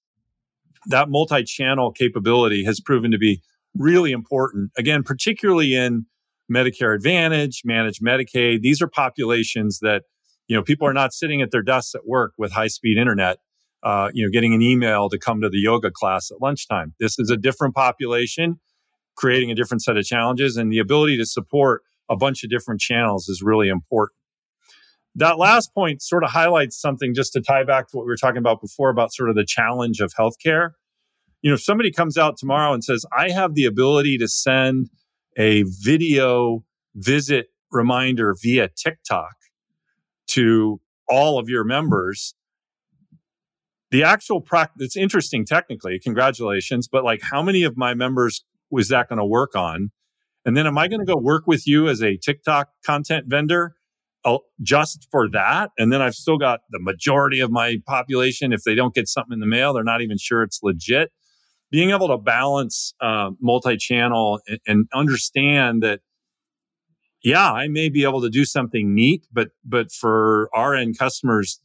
That 0.87 1.09
multi 1.09 1.43
channel 1.43 1.91
capability 1.91 2.65
has 2.65 2.81
proven 2.81 3.11
to 3.11 3.17
be 3.17 3.41
really 3.75 4.11
important. 4.11 4.71
Again, 4.77 5.03
particularly 5.03 5.75
in 5.75 6.05
Medicare 6.51 6.93
Advantage, 6.93 7.61
managed 7.63 8.03
Medicaid. 8.03 8.61
These 8.61 8.81
are 8.81 8.87
populations 8.87 9.79
that, 9.79 10.03
you 10.47 10.55
know, 10.55 10.61
people 10.61 10.87
are 10.87 10.93
not 10.93 11.13
sitting 11.13 11.41
at 11.41 11.51
their 11.51 11.61
desks 11.61 11.95
at 11.95 12.05
work 12.05 12.33
with 12.37 12.51
high 12.51 12.67
speed 12.67 12.97
internet, 12.97 13.37
uh, 13.81 14.09
you 14.13 14.25
know, 14.25 14.29
getting 14.29 14.53
an 14.53 14.61
email 14.61 15.09
to 15.09 15.17
come 15.17 15.41
to 15.41 15.49
the 15.49 15.59
yoga 15.59 15.89
class 15.89 16.29
at 16.31 16.41
lunchtime. 16.41 16.93
This 16.99 17.17
is 17.17 17.29
a 17.29 17.37
different 17.37 17.75
population, 17.75 18.59
creating 19.15 19.51
a 19.51 19.55
different 19.55 19.83
set 19.83 19.97
of 19.97 20.05
challenges, 20.05 20.57
and 20.57 20.71
the 20.71 20.79
ability 20.79 21.17
to 21.17 21.25
support 21.25 21.83
a 22.09 22.15
bunch 22.15 22.43
of 22.43 22.49
different 22.49 22.81
channels 22.81 23.29
is 23.29 23.41
really 23.41 23.69
important. 23.69 24.17
That 25.15 25.37
last 25.37 25.73
point 25.73 26.01
sort 26.01 26.23
of 26.23 26.31
highlights 26.31 26.79
something 26.79 27.13
just 27.13 27.33
to 27.33 27.41
tie 27.41 27.63
back 27.63 27.87
to 27.89 27.97
what 27.97 28.05
we 28.05 28.09
were 28.09 28.17
talking 28.17 28.39
about 28.39 28.61
before 28.61 28.89
about 28.89 29.13
sort 29.13 29.29
of 29.29 29.35
the 29.35 29.45
challenge 29.45 29.99
of 29.99 30.13
healthcare 30.19 30.71
you 31.43 31.51
know, 31.51 31.55
if 31.55 31.61
somebody 31.61 31.91
comes 31.91 32.17
out 32.17 32.37
tomorrow 32.37 32.73
and 32.73 32.83
says, 32.83 33.05
I 33.15 33.29
have 33.29 33.53
the 33.53 33.65
ability 33.65 34.17
to 34.17 34.27
send 34.27 34.89
a 35.37 35.63
video 35.63 36.63
visit 36.95 37.47
reminder 37.69 38.33
via 38.41 38.69
TikTok 38.69 39.35
to 40.27 40.79
all 41.07 41.37
of 41.37 41.49
your 41.49 41.65
members, 41.65 42.33
the 43.91 44.03
actual 44.03 44.39
practice, 44.39 44.85
it's 44.85 44.97
interesting 44.97 45.45
technically, 45.45 45.99
congratulations, 45.99 46.87
but 46.87 47.03
like 47.03 47.21
how 47.21 47.43
many 47.43 47.63
of 47.63 47.75
my 47.75 47.93
members 47.93 48.45
was 48.73 48.89
that 48.89 49.09
going 49.09 49.19
to 49.19 49.25
work 49.25 49.55
on? 49.55 49.91
And 50.45 50.57
then 50.57 50.67
am 50.67 50.77
I 50.77 50.87
going 50.87 50.99
to 50.99 51.05
go 51.05 51.15
work 51.15 51.43
with 51.47 51.65
you 51.65 51.87
as 51.87 52.01
a 52.03 52.17
TikTok 52.17 52.69
content 52.85 53.27
vendor 53.27 53.75
uh, 54.25 54.39
just 54.61 55.07
for 55.09 55.29
that? 55.29 55.71
And 55.77 55.93
then 55.93 56.01
I've 56.01 56.15
still 56.15 56.37
got 56.37 56.61
the 56.71 56.79
majority 56.79 57.39
of 57.39 57.49
my 57.51 57.77
population. 57.87 58.51
If 58.51 58.63
they 58.63 58.75
don't 58.75 58.93
get 58.93 59.07
something 59.07 59.33
in 59.33 59.39
the 59.39 59.45
mail, 59.45 59.73
they're 59.73 59.83
not 59.83 60.01
even 60.01 60.17
sure 60.17 60.43
it's 60.43 60.59
legit 60.61 61.11
being 61.73 61.89
able 61.89 62.07
to 62.07 62.19
balance 62.19 62.93
uh, 63.01 63.31
multi-channel 63.41 64.39
and, 64.47 64.59
and 64.67 64.87
understand 64.93 65.81
that 65.81 65.99
yeah 67.23 67.51
i 67.51 67.67
may 67.67 67.89
be 67.89 68.03
able 68.03 68.21
to 68.21 68.29
do 68.29 68.45
something 68.45 68.93
neat 68.93 69.25
but 69.33 69.49
but 69.65 69.91
for 69.91 70.49
our 70.53 70.75
end 70.75 70.97
customers 70.97 71.59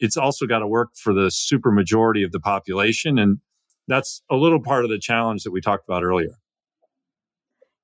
it's 0.00 0.16
also 0.16 0.46
got 0.46 0.58
to 0.58 0.66
work 0.66 0.90
for 0.94 1.14
the 1.14 1.30
super 1.30 1.72
majority 1.72 2.22
of 2.22 2.30
the 2.30 2.38
population 2.38 3.18
and 3.18 3.38
that's 3.88 4.22
a 4.30 4.36
little 4.36 4.60
part 4.60 4.84
of 4.84 4.90
the 4.90 4.98
challenge 4.98 5.42
that 5.44 5.50
we 5.50 5.60
talked 5.60 5.84
about 5.88 6.04
earlier. 6.04 6.38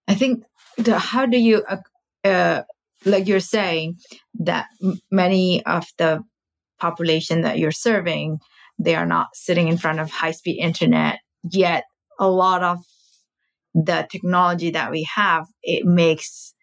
I 0.07 0.15
think 0.15 0.45
the, 0.77 0.99
how 0.99 1.27
do 1.27 1.39
you 1.39 1.65
uh, 1.69 2.29
uh, 2.29 2.63
like 3.05 3.27
you're 3.27 3.41
saying 3.41 3.97
that 4.41 4.67
m- 4.83 5.01
many 5.11 5.65
of 5.65 5.87
the 5.99 6.23
population 6.79 7.43
that 7.43 7.59
you're 7.59 7.71
serving 7.71 8.39
they 8.79 8.95
are 8.95 9.07
not 9.07 9.29
sitting 9.35 9.69
in 9.69 9.79
front 9.79 10.01
of 10.01 10.11
high 10.11 10.33
speed 10.33 10.59
internet 10.61 11.21
yet 11.51 11.85
a 12.19 12.29
lot 12.29 12.63
of 12.63 12.79
the 13.75 14.07
technology 14.11 14.71
that 14.71 14.91
we 14.91 15.07
have 15.15 15.47
it 15.63 15.87
makes 15.87 16.55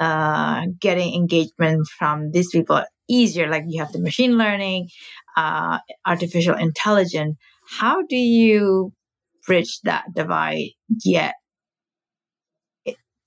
uh, 0.00 0.62
getting 0.80 1.14
engagement 1.14 1.86
from 1.98 2.30
these 2.32 2.50
people 2.50 2.82
easier. 3.08 3.48
Like 3.48 3.64
you 3.66 3.82
have 3.82 3.92
the 3.92 4.00
machine 4.00 4.36
learning 4.36 4.88
uh, 5.36 5.78
artificial 6.06 6.56
intelligence 6.56 7.36
how 7.68 8.02
do 8.02 8.16
you 8.16 8.92
bridge 9.46 9.80
that 9.82 10.04
divide 10.14 10.70
yet 11.04 11.34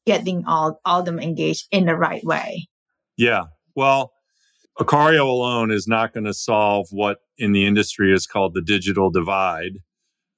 getting 0.06 0.46
all 0.46 0.80
all 0.86 1.04
them 1.04 1.20
engaged 1.20 1.68
in 1.72 1.86
the 1.86 1.96
right 1.96 2.24
way 2.24 2.68
yeah 3.18 3.44
well 3.76 4.12
iCario 4.80 5.26
alone 5.26 5.72
is 5.72 5.88
not 5.88 6.14
going 6.14 6.26
to 6.26 6.34
solve 6.34 6.88
what 6.92 7.18
in 7.38 7.52
the 7.52 7.66
industry 7.66 8.14
is 8.14 8.26
called 8.26 8.54
the 8.54 8.62
digital 8.62 9.10
divide 9.10 9.80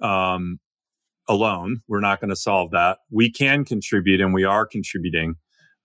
um, 0.02 0.60
alone. 1.28 1.82
We're 1.88 2.00
not 2.00 2.20
going 2.20 2.30
to 2.30 2.36
solve 2.36 2.72
that. 2.72 2.98
We 3.12 3.32
can 3.32 3.64
contribute 3.64 4.22
and 4.22 4.34
we 4.34 4.44
are 4.44 4.66
contributing. 4.66 5.36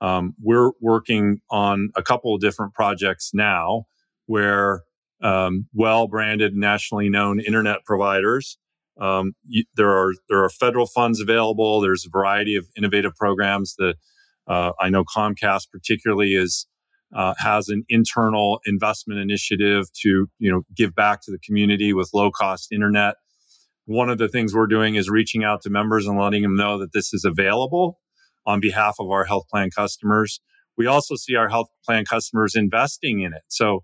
Um, 0.00 0.35
we're 0.42 0.70
working 0.81 1.40
on 1.50 1.90
a 1.96 2.03
couple 2.03 2.35
of 2.35 2.40
different 2.40 2.74
projects 2.74 3.31
now 3.33 3.85
where 4.27 4.83
um, 5.24 5.66
well 5.74 6.06
branded, 6.06 6.54
nationally 6.54 7.08
known 7.08 7.40
internet 7.40 7.78
providers. 7.84 8.58
Um, 9.00 9.32
there 9.76 9.90
are 9.90 10.12
there 10.28 10.44
are 10.44 10.50
federal 10.50 10.87
funds 10.87 11.20
available. 11.20 11.80
There's 11.80 12.06
a 12.06 12.10
variety 12.10 12.54
of 12.56 12.66
innovative 12.76 13.16
programs 13.16 13.74
that 13.78 13.96
uh, 14.46 14.72
I 14.80 14.90
know 14.90 15.04
Comcast 15.04 15.70
particularly 15.72 16.34
is 16.34 16.66
uh, 17.16 17.34
has 17.38 17.68
an 17.68 17.84
internal 17.88 18.60
investment 18.66 19.20
initiative 19.20 19.87
to 20.02 20.28
you 20.38 20.52
know 20.52 20.62
give 20.76 20.94
back 20.94 21.22
to 21.22 21.32
the 21.32 21.38
community 21.38 21.92
with 21.92 22.10
low 22.14 22.30
cost 22.30 22.70
internet 22.70 23.16
one 23.87 24.08
of 24.08 24.18
the 24.18 24.28
things 24.28 24.54
we're 24.54 24.66
doing 24.66 24.94
is 24.94 25.10
reaching 25.10 25.44
out 25.44 25.62
to 25.62 25.70
members 25.70 26.06
and 26.06 26.18
letting 26.18 26.42
them 26.42 26.56
know 26.56 26.78
that 26.78 26.92
this 26.92 27.12
is 27.12 27.24
available 27.24 28.00
on 28.46 28.60
behalf 28.60 28.96
of 28.98 29.10
our 29.10 29.24
health 29.24 29.44
plan 29.50 29.70
customers. 29.70 30.40
We 30.76 30.87
also 30.87 31.16
see 31.16 31.37
our 31.37 31.48
health 31.48 31.68
plan 31.84 32.04
customers 32.04 32.54
investing 32.54 33.20
in 33.20 33.32
it. 33.32 33.42
So 33.48 33.80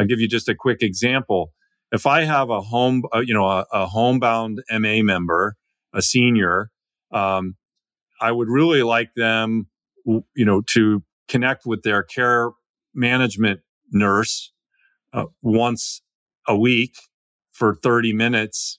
I'll 0.00 0.06
give 0.06 0.20
you 0.20 0.28
just 0.28 0.48
a 0.48 0.54
quick 0.54 0.78
example. 0.80 1.52
If 1.92 2.06
I 2.06 2.24
have 2.24 2.50
a 2.50 2.60
home, 2.60 3.02
uh, 3.14 3.20
you 3.20 3.34
know, 3.34 3.46
a, 3.46 3.66
a, 3.72 3.86
homebound 3.86 4.62
MA 4.70 5.02
member, 5.02 5.56
a 5.92 6.00
senior, 6.00 6.70
um, 7.12 7.56
I 8.20 8.32
would 8.32 8.48
really 8.48 8.82
like 8.82 9.10
them, 9.16 9.66
you 10.06 10.44
know, 10.44 10.62
to 10.74 11.02
connect 11.28 11.66
with 11.66 11.82
their 11.82 12.02
care 12.02 12.50
management 12.94 13.60
nurse 13.92 14.52
uh, 15.12 15.24
once 15.42 16.00
a 16.48 16.56
week 16.56 16.94
for 17.52 17.74
30 17.74 18.12
minutes 18.14 18.78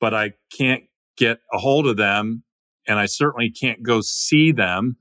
but 0.00 0.14
I 0.14 0.32
can't 0.56 0.84
get 1.16 1.38
a 1.52 1.58
hold 1.58 1.86
of 1.86 1.96
them 1.96 2.44
and 2.86 2.98
I 2.98 3.06
certainly 3.06 3.50
can't 3.50 3.82
go 3.82 4.00
see 4.00 4.52
them. 4.52 4.96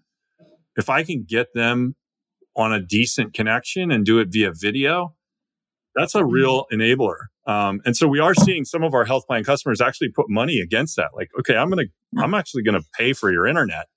If 0.76 0.90
I 0.90 1.04
can 1.04 1.26
get 1.28 1.54
them 1.54 1.96
on 2.56 2.74
a 2.74 2.80
decent 2.80 3.34
connection 3.34 3.92
and 3.92 4.06
do 4.06 4.20
it 4.20 4.30
via 4.32 4.52
video, 4.54 5.16
that's 5.96 6.16
a 6.16 6.20
mm-hmm. 6.20 6.32
real 6.32 6.66
enabler. 6.72 7.16
Um, 7.48 7.82
and 7.86 7.96
so 7.96 8.08
we 8.08 8.20
are 8.20 8.34
seeing 8.34 8.66
some 8.66 8.84
of 8.84 8.94
our 8.94 9.06
health 9.06 9.26
plan 9.28 9.44
customers 9.44 9.82
actually 9.82 10.10
put 10.10 10.26
money 10.30 10.60
against 10.60 10.96
that. 10.98 11.12
Like, 11.16 11.30
okay, 11.40 11.56
I'm 11.56 11.70
going 11.70 11.88
to, 11.88 12.22
I'm 12.22 12.34
actually 12.34 12.64
going 12.64 12.80
to 12.80 12.88
pay 12.98 13.14
for 13.14 13.32
your 13.32 13.48
internet, 13.48 13.88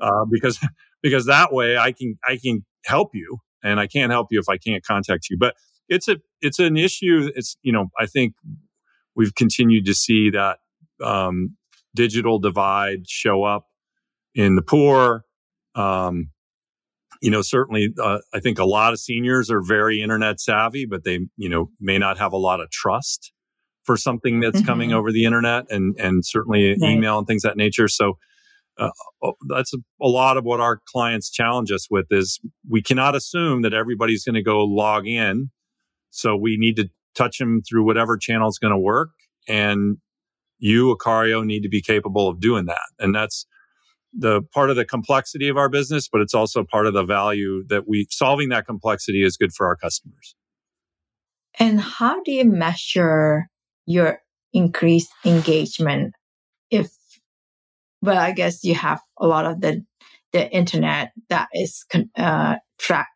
uh, 0.00 0.24
because, 0.30 0.58
because 1.02 1.26
that 1.26 1.52
way 1.52 1.76
I 1.76 1.92
can, 1.92 2.18
I 2.26 2.38
can 2.42 2.64
help 2.84 3.10
you 3.14 3.38
and 3.62 3.80
I 3.80 3.86
can't 3.86 4.12
help 4.12 4.28
you 4.30 4.38
if 4.38 4.48
I 4.48 4.58
can't 4.58 4.84
contact 4.84 5.28
you. 5.30 5.36
But 5.38 5.54
it's 5.88 6.08
a, 6.08 6.18
it's 6.40 6.58
an 6.58 6.76
issue. 6.76 7.30
It's, 7.34 7.56
you 7.62 7.72
know, 7.72 7.86
I 7.98 8.06
think 8.06 8.34
we've 9.16 9.34
continued 9.34 9.86
to 9.86 9.94
see 9.94 10.30
that 10.30 10.58
um, 11.02 11.56
digital 11.94 12.38
divide 12.38 13.08
show 13.08 13.44
up 13.44 13.66
in 14.34 14.56
the 14.56 14.62
poor. 14.62 15.24
Um, 15.74 16.30
you 17.20 17.30
know, 17.30 17.42
certainly, 17.42 17.88
uh, 18.02 18.18
I 18.32 18.40
think 18.40 18.58
a 18.58 18.64
lot 18.64 18.92
of 18.92 19.00
seniors 19.00 19.50
are 19.50 19.62
very 19.62 20.02
internet 20.02 20.40
savvy, 20.40 20.86
but 20.86 21.04
they, 21.04 21.20
you 21.36 21.48
know, 21.48 21.70
may 21.80 21.98
not 21.98 22.18
have 22.18 22.32
a 22.32 22.38
lot 22.38 22.60
of 22.60 22.70
trust 22.70 23.32
for 23.84 23.96
something 23.96 24.40
that's 24.40 24.58
mm-hmm. 24.58 24.66
coming 24.66 24.92
over 24.92 25.12
the 25.12 25.24
internet 25.24 25.64
and 25.70 25.94
and 25.98 26.24
certainly 26.24 26.70
right. 26.70 26.90
email 26.90 27.18
and 27.18 27.26
things 27.26 27.42
that 27.42 27.56
nature. 27.56 27.88
So 27.88 28.14
uh, 28.78 28.90
oh, 29.22 29.34
that's 29.48 29.72
a, 29.72 29.78
a, 30.02 30.08
lot 30.08 30.36
of 30.36 30.44
what 30.44 30.60
our 30.60 30.80
clients 30.88 31.30
challenge 31.30 31.70
us 31.70 31.88
with 31.90 32.06
is 32.10 32.40
we 32.68 32.82
cannot 32.82 33.14
assume 33.14 33.62
that 33.62 33.72
everybody's 33.72 34.24
going 34.24 34.34
to 34.34 34.42
go 34.42 34.64
log 34.64 35.06
in. 35.06 35.50
So 36.10 36.36
we 36.36 36.56
need 36.58 36.76
to 36.76 36.88
touch 37.14 37.38
them 37.38 37.62
through 37.68 37.84
whatever 37.84 38.16
channel 38.16 38.48
is 38.48 38.58
going 38.58 38.72
to 38.72 38.78
work. 38.78 39.10
And 39.48 39.98
you, 40.58 40.96
iCario, 40.96 41.44
need 41.44 41.62
to 41.62 41.68
be 41.68 41.82
capable 41.82 42.28
of 42.28 42.40
doing 42.40 42.66
that. 42.66 42.86
And 42.98 43.14
that's 43.14 43.46
the 44.16 44.42
part 44.52 44.70
of 44.70 44.76
the 44.76 44.84
complexity 44.84 45.48
of 45.48 45.56
our 45.56 45.68
business, 45.68 46.08
but 46.08 46.20
it's 46.20 46.34
also 46.34 46.64
part 46.64 46.86
of 46.86 46.94
the 46.94 47.04
value 47.04 47.64
that 47.68 47.88
we 47.88 48.06
solving 48.10 48.48
that 48.50 48.66
complexity 48.66 49.24
is 49.24 49.36
good 49.36 49.52
for 49.52 49.66
our 49.66 49.76
customers. 49.76 50.34
And 51.58 51.80
how 51.80 52.22
do 52.22 52.32
you 52.32 52.44
measure 52.44 53.48
your 53.86 54.20
increased 54.52 55.10
engagement 55.24 56.14
if 56.70 56.90
well 58.00 58.16
i 58.16 58.30
guess 58.30 58.62
you 58.62 58.74
have 58.74 59.00
a 59.18 59.26
lot 59.26 59.44
of 59.44 59.60
the 59.60 59.84
the 60.32 60.50
internet 60.50 61.10
that 61.28 61.48
is 61.52 61.84
uh 62.16 62.54
track 62.78 63.08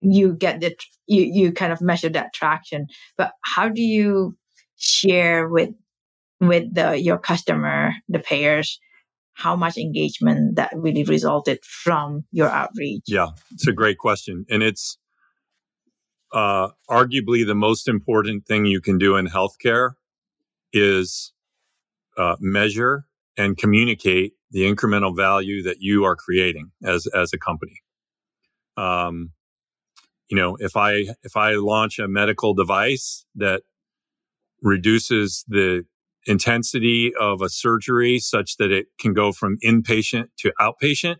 you 0.00 0.34
get 0.34 0.60
the 0.60 0.74
you 1.06 1.22
you 1.22 1.52
kind 1.52 1.72
of 1.72 1.80
measure 1.80 2.08
that 2.08 2.34
traction 2.34 2.86
but 3.16 3.32
how 3.44 3.68
do 3.68 3.80
you 3.80 4.36
share 4.76 5.48
with 5.48 5.70
with 6.40 6.74
the 6.74 6.98
your 6.98 7.18
customer 7.18 7.92
the 8.08 8.18
payers 8.18 8.80
how 9.34 9.56
much 9.56 9.76
engagement 9.76 10.56
that 10.56 10.70
really 10.74 11.04
resulted 11.04 11.58
from 11.64 12.24
your 12.32 12.48
outreach 12.48 13.02
yeah 13.06 13.28
it's 13.52 13.66
a 13.66 13.72
great 13.72 13.98
question 13.98 14.44
and 14.50 14.62
it's 14.62 14.98
uh, 16.32 16.68
arguably 16.88 17.46
the 17.46 17.54
most 17.54 17.88
important 17.88 18.46
thing 18.46 18.64
you 18.64 18.80
can 18.80 18.98
do 18.98 19.16
in 19.16 19.26
healthcare 19.26 19.90
is 20.72 21.32
uh, 22.16 22.36
measure 22.40 23.04
and 23.36 23.56
communicate 23.56 24.32
the 24.50 24.60
incremental 24.60 25.16
value 25.16 25.62
that 25.62 25.78
you 25.80 26.04
are 26.04 26.16
creating 26.16 26.70
as 26.84 27.06
as 27.14 27.32
a 27.32 27.38
company. 27.38 27.80
Um, 28.76 29.32
you 30.28 30.36
know, 30.36 30.56
if 30.58 30.76
I 30.76 31.06
if 31.22 31.36
I 31.36 31.52
launch 31.52 31.98
a 31.98 32.08
medical 32.08 32.54
device 32.54 33.24
that 33.34 33.62
reduces 34.62 35.44
the 35.48 35.84
intensity 36.26 37.12
of 37.18 37.42
a 37.42 37.48
surgery 37.48 38.18
such 38.18 38.56
that 38.58 38.70
it 38.70 38.86
can 38.98 39.12
go 39.12 39.32
from 39.32 39.58
inpatient 39.64 40.26
to 40.38 40.52
outpatient, 40.60 41.16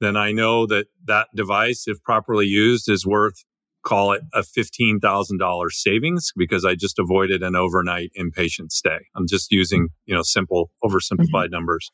then 0.00 0.16
I 0.16 0.32
know 0.32 0.66
that 0.66 0.86
that 1.06 1.28
device, 1.34 1.84
if 1.86 2.02
properly 2.02 2.46
used, 2.46 2.88
is 2.88 3.06
worth 3.06 3.44
call 3.82 4.12
it 4.12 4.22
a 4.34 4.40
$15,000 4.40 5.70
savings 5.70 6.32
because 6.36 6.64
I 6.64 6.74
just 6.74 6.98
avoided 6.98 7.42
an 7.42 7.56
overnight 7.56 8.10
inpatient 8.18 8.72
stay. 8.72 8.98
I'm 9.16 9.26
just 9.26 9.50
using, 9.50 9.88
you 10.04 10.14
know, 10.14 10.22
simple, 10.22 10.70
oversimplified 10.84 11.46
mm-hmm. 11.46 11.52
numbers. 11.52 11.90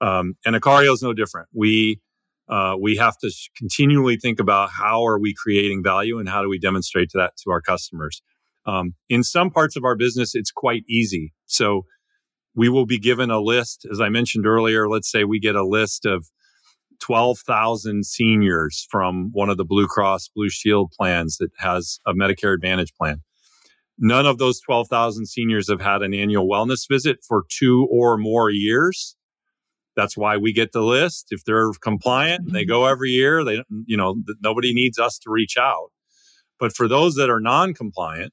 Um, 0.00 0.34
and 0.44 0.56
iCario 0.56 0.92
is 0.92 1.02
no 1.02 1.12
different. 1.12 1.48
We, 1.54 2.00
uh, 2.48 2.76
we 2.80 2.96
have 2.96 3.16
to 3.18 3.32
continually 3.56 4.16
think 4.16 4.40
about 4.40 4.70
how 4.70 5.04
are 5.06 5.18
we 5.18 5.34
creating 5.34 5.82
value 5.82 6.18
and 6.18 6.28
how 6.28 6.42
do 6.42 6.48
we 6.48 6.58
demonstrate 6.58 7.10
to 7.10 7.18
that 7.18 7.32
to 7.44 7.50
our 7.50 7.60
customers. 7.60 8.22
Um, 8.66 8.94
in 9.08 9.22
some 9.22 9.50
parts 9.50 9.76
of 9.76 9.84
our 9.84 9.96
business, 9.96 10.34
it's 10.34 10.50
quite 10.50 10.82
easy. 10.88 11.32
So 11.46 11.82
we 12.54 12.68
will 12.68 12.86
be 12.86 12.98
given 12.98 13.30
a 13.30 13.40
list, 13.40 13.86
as 13.90 14.00
I 14.00 14.08
mentioned 14.08 14.46
earlier. 14.46 14.88
Let's 14.88 15.10
say 15.10 15.24
we 15.24 15.40
get 15.40 15.56
a 15.56 15.66
list 15.66 16.06
of 16.06 16.26
12,000 17.00 18.04
seniors 18.06 18.86
from 18.90 19.30
one 19.32 19.50
of 19.50 19.56
the 19.56 19.64
Blue 19.64 19.86
Cross 19.86 20.30
Blue 20.34 20.50
Shield 20.50 20.92
plans 20.96 21.38
that 21.38 21.50
has 21.58 21.98
a 22.06 22.12
Medicare 22.12 22.54
Advantage 22.54 22.92
plan. 22.94 23.22
None 23.98 24.26
of 24.26 24.38
those 24.38 24.60
12,000 24.60 25.26
seniors 25.26 25.68
have 25.68 25.80
had 25.80 26.02
an 26.02 26.14
annual 26.14 26.48
wellness 26.48 26.88
visit 26.88 27.18
for 27.26 27.44
two 27.48 27.88
or 27.90 28.16
more 28.16 28.50
years. 28.50 29.16
That's 29.96 30.16
why 30.16 30.36
we 30.36 30.52
get 30.52 30.72
the 30.72 30.82
list. 30.82 31.26
If 31.30 31.44
they're 31.44 31.70
compliant, 31.82 32.52
they 32.52 32.64
go 32.64 32.86
every 32.86 33.10
year. 33.10 33.44
They, 33.44 33.62
you 33.86 33.96
know, 33.96 34.16
nobody 34.42 34.72
needs 34.72 34.98
us 34.98 35.18
to 35.18 35.30
reach 35.30 35.56
out. 35.58 35.90
But 36.58 36.74
for 36.74 36.88
those 36.88 37.16
that 37.16 37.28
are 37.28 37.40
non-compliant, 37.40 38.32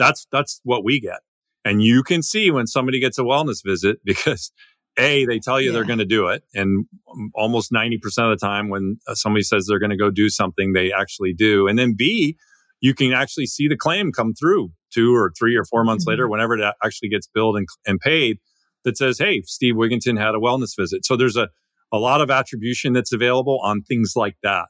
that's 0.00 0.26
that's 0.32 0.60
what 0.64 0.84
we 0.84 1.00
get. 1.00 1.20
And 1.64 1.82
you 1.82 2.02
can 2.02 2.22
see 2.22 2.50
when 2.50 2.66
somebody 2.66 3.00
gets 3.00 3.18
a 3.18 3.22
wellness 3.22 3.58
visit 3.64 3.98
because 4.04 4.50
a, 4.98 5.24
they 5.26 5.38
tell 5.38 5.60
you 5.60 5.68
yeah. 5.68 5.74
they're 5.74 5.84
going 5.84 6.00
to 6.00 6.04
do 6.04 6.28
it. 6.28 6.42
And 6.54 6.86
almost 7.34 7.70
90% 7.72 7.94
of 8.18 8.38
the 8.38 8.44
time 8.44 8.68
when 8.68 8.98
uh, 9.06 9.14
somebody 9.14 9.42
says 9.42 9.66
they're 9.68 9.78
going 9.78 9.90
to 9.90 9.96
go 9.96 10.10
do 10.10 10.28
something, 10.28 10.72
they 10.72 10.92
actually 10.92 11.32
do. 11.32 11.68
And 11.68 11.78
then 11.78 11.94
B, 11.96 12.36
you 12.80 12.94
can 12.94 13.12
actually 13.12 13.46
see 13.46 13.68
the 13.68 13.76
claim 13.76 14.10
come 14.10 14.34
through 14.34 14.70
two 14.92 15.14
or 15.14 15.32
three 15.38 15.54
or 15.56 15.64
four 15.64 15.84
months 15.84 16.04
mm-hmm. 16.04 16.10
later, 16.10 16.28
whenever 16.28 16.58
it 16.58 16.74
actually 16.84 17.08
gets 17.08 17.28
billed 17.32 17.56
and, 17.56 17.66
and 17.86 18.00
paid 18.00 18.38
that 18.84 18.96
says, 18.96 19.18
Hey, 19.18 19.42
Steve 19.44 19.74
Wigginton 19.74 20.18
had 20.18 20.34
a 20.34 20.38
wellness 20.38 20.72
visit. 20.76 21.04
So 21.04 21.16
there's 21.16 21.36
a, 21.36 21.48
a 21.92 21.98
lot 21.98 22.20
of 22.20 22.30
attribution 22.30 22.92
that's 22.92 23.12
available 23.12 23.60
on 23.62 23.82
things 23.82 24.14
like 24.16 24.36
that. 24.42 24.66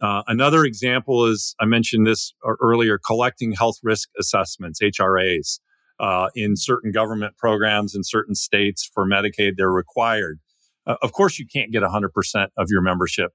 Uh, 0.00 0.22
another 0.28 0.64
example 0.64 1.26
is 1.26 1.54
I 1.60 1.64
mentioned 1.64 2.06
this 2.06 2.32
earlier, 2.60 2.98
collecting 3.04 3.52
health 3.52 3.76
risk 3.82 4.08
assessments, 4.18 4.80
HRAs 4.80 5.58
uh, 6.00 6.28
in 6.34 6.56
certain 6.56 6.92
government 6.92 7.36
programs 7.36 7.94
in 7.94 8.04
certain 8.04 8.34
states 8.34 8.88
for 8.92 9.06
Medicaid, 9.06 9.52
they're 9.56 9.70
required. 9.70 10.38
Uh, 10.86 10.96
of 11.02 11.12
course, 11.12 11.38
you 11.38 11.46
can't 11.46 11.72
get 11.72 11.82
100% 11.82 12.48
of 12.56 12.66
your 12.70 12.82
membership. 12.82 13.32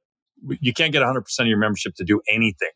You 0.62 0.74
can't 0.74 0.92
get 0.92 1.02
100% 1.02 1.18
of 1.40 1.48
your 1.48 1.58
membership 1.58 1.94
to 1.96 2.04
do 2.04 2.22
anything, 2.30 2.72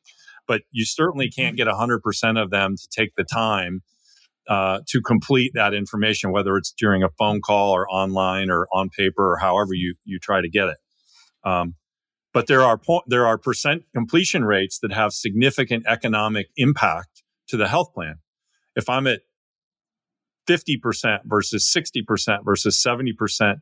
but 0.48 0.62
you 0.72 0.86
certainly 0.86 1.30
can't 1.30 1.56
get 1.56 1.68
100% 1.68 2.42
of 2.42 2.50
them 2.50 2.76
to 2.76 2.88
take 2.90 3.16
the 3.16 3.24
time 3.24 3.82
uh, 4.48 4.80
to 4.88 5.02
complete 5.02 5.52
that 5.56 5.74
information, 5.74 6.32
whether 6.32 6.56
it's 6.56 6.74
during 6.78 7.04
a 7.04 7.10
phone 7.18 7.42
call 7.42 7.72
or 7.72 7.88
online 7.90 8.50
or 8.50 8.68
on 8.74 8.90
paper 8.90 9.34
or 9.34 9.38
however 9.38 9.74
you, 9.74 9.96
you 10.06 10.20
try 10.20 10.42
to 10.42 10.50
get 10.50 10.70
it. 10.70 10.78
Um, 11.44 11.76
but 12.38 12.46
there 12.46 12.62
are 12.62 12.78
po- 12.78 13.02
there 13.08 13.26
are 13.26 13.36
percent 13.40 13.82
completion 13.96 14.46
rates 14.46 14.78
that 14.84 14.94
have 14.94 15.12
significant 15.12 15.86
economic 15.88 16.50
impact 16.56 17.24
to 17.48 17.58
the 17.58 17.68
health 17.68 17.96
plan. 17.96 18.18
If 18.76 18.90
I'm 18.90 19.08
at 19.08 19.22
50% 20.48 21.22
versus 21.26 21.74
60% 21.76 22.46
versus 22.46 22.84
70%, 22.86 23.56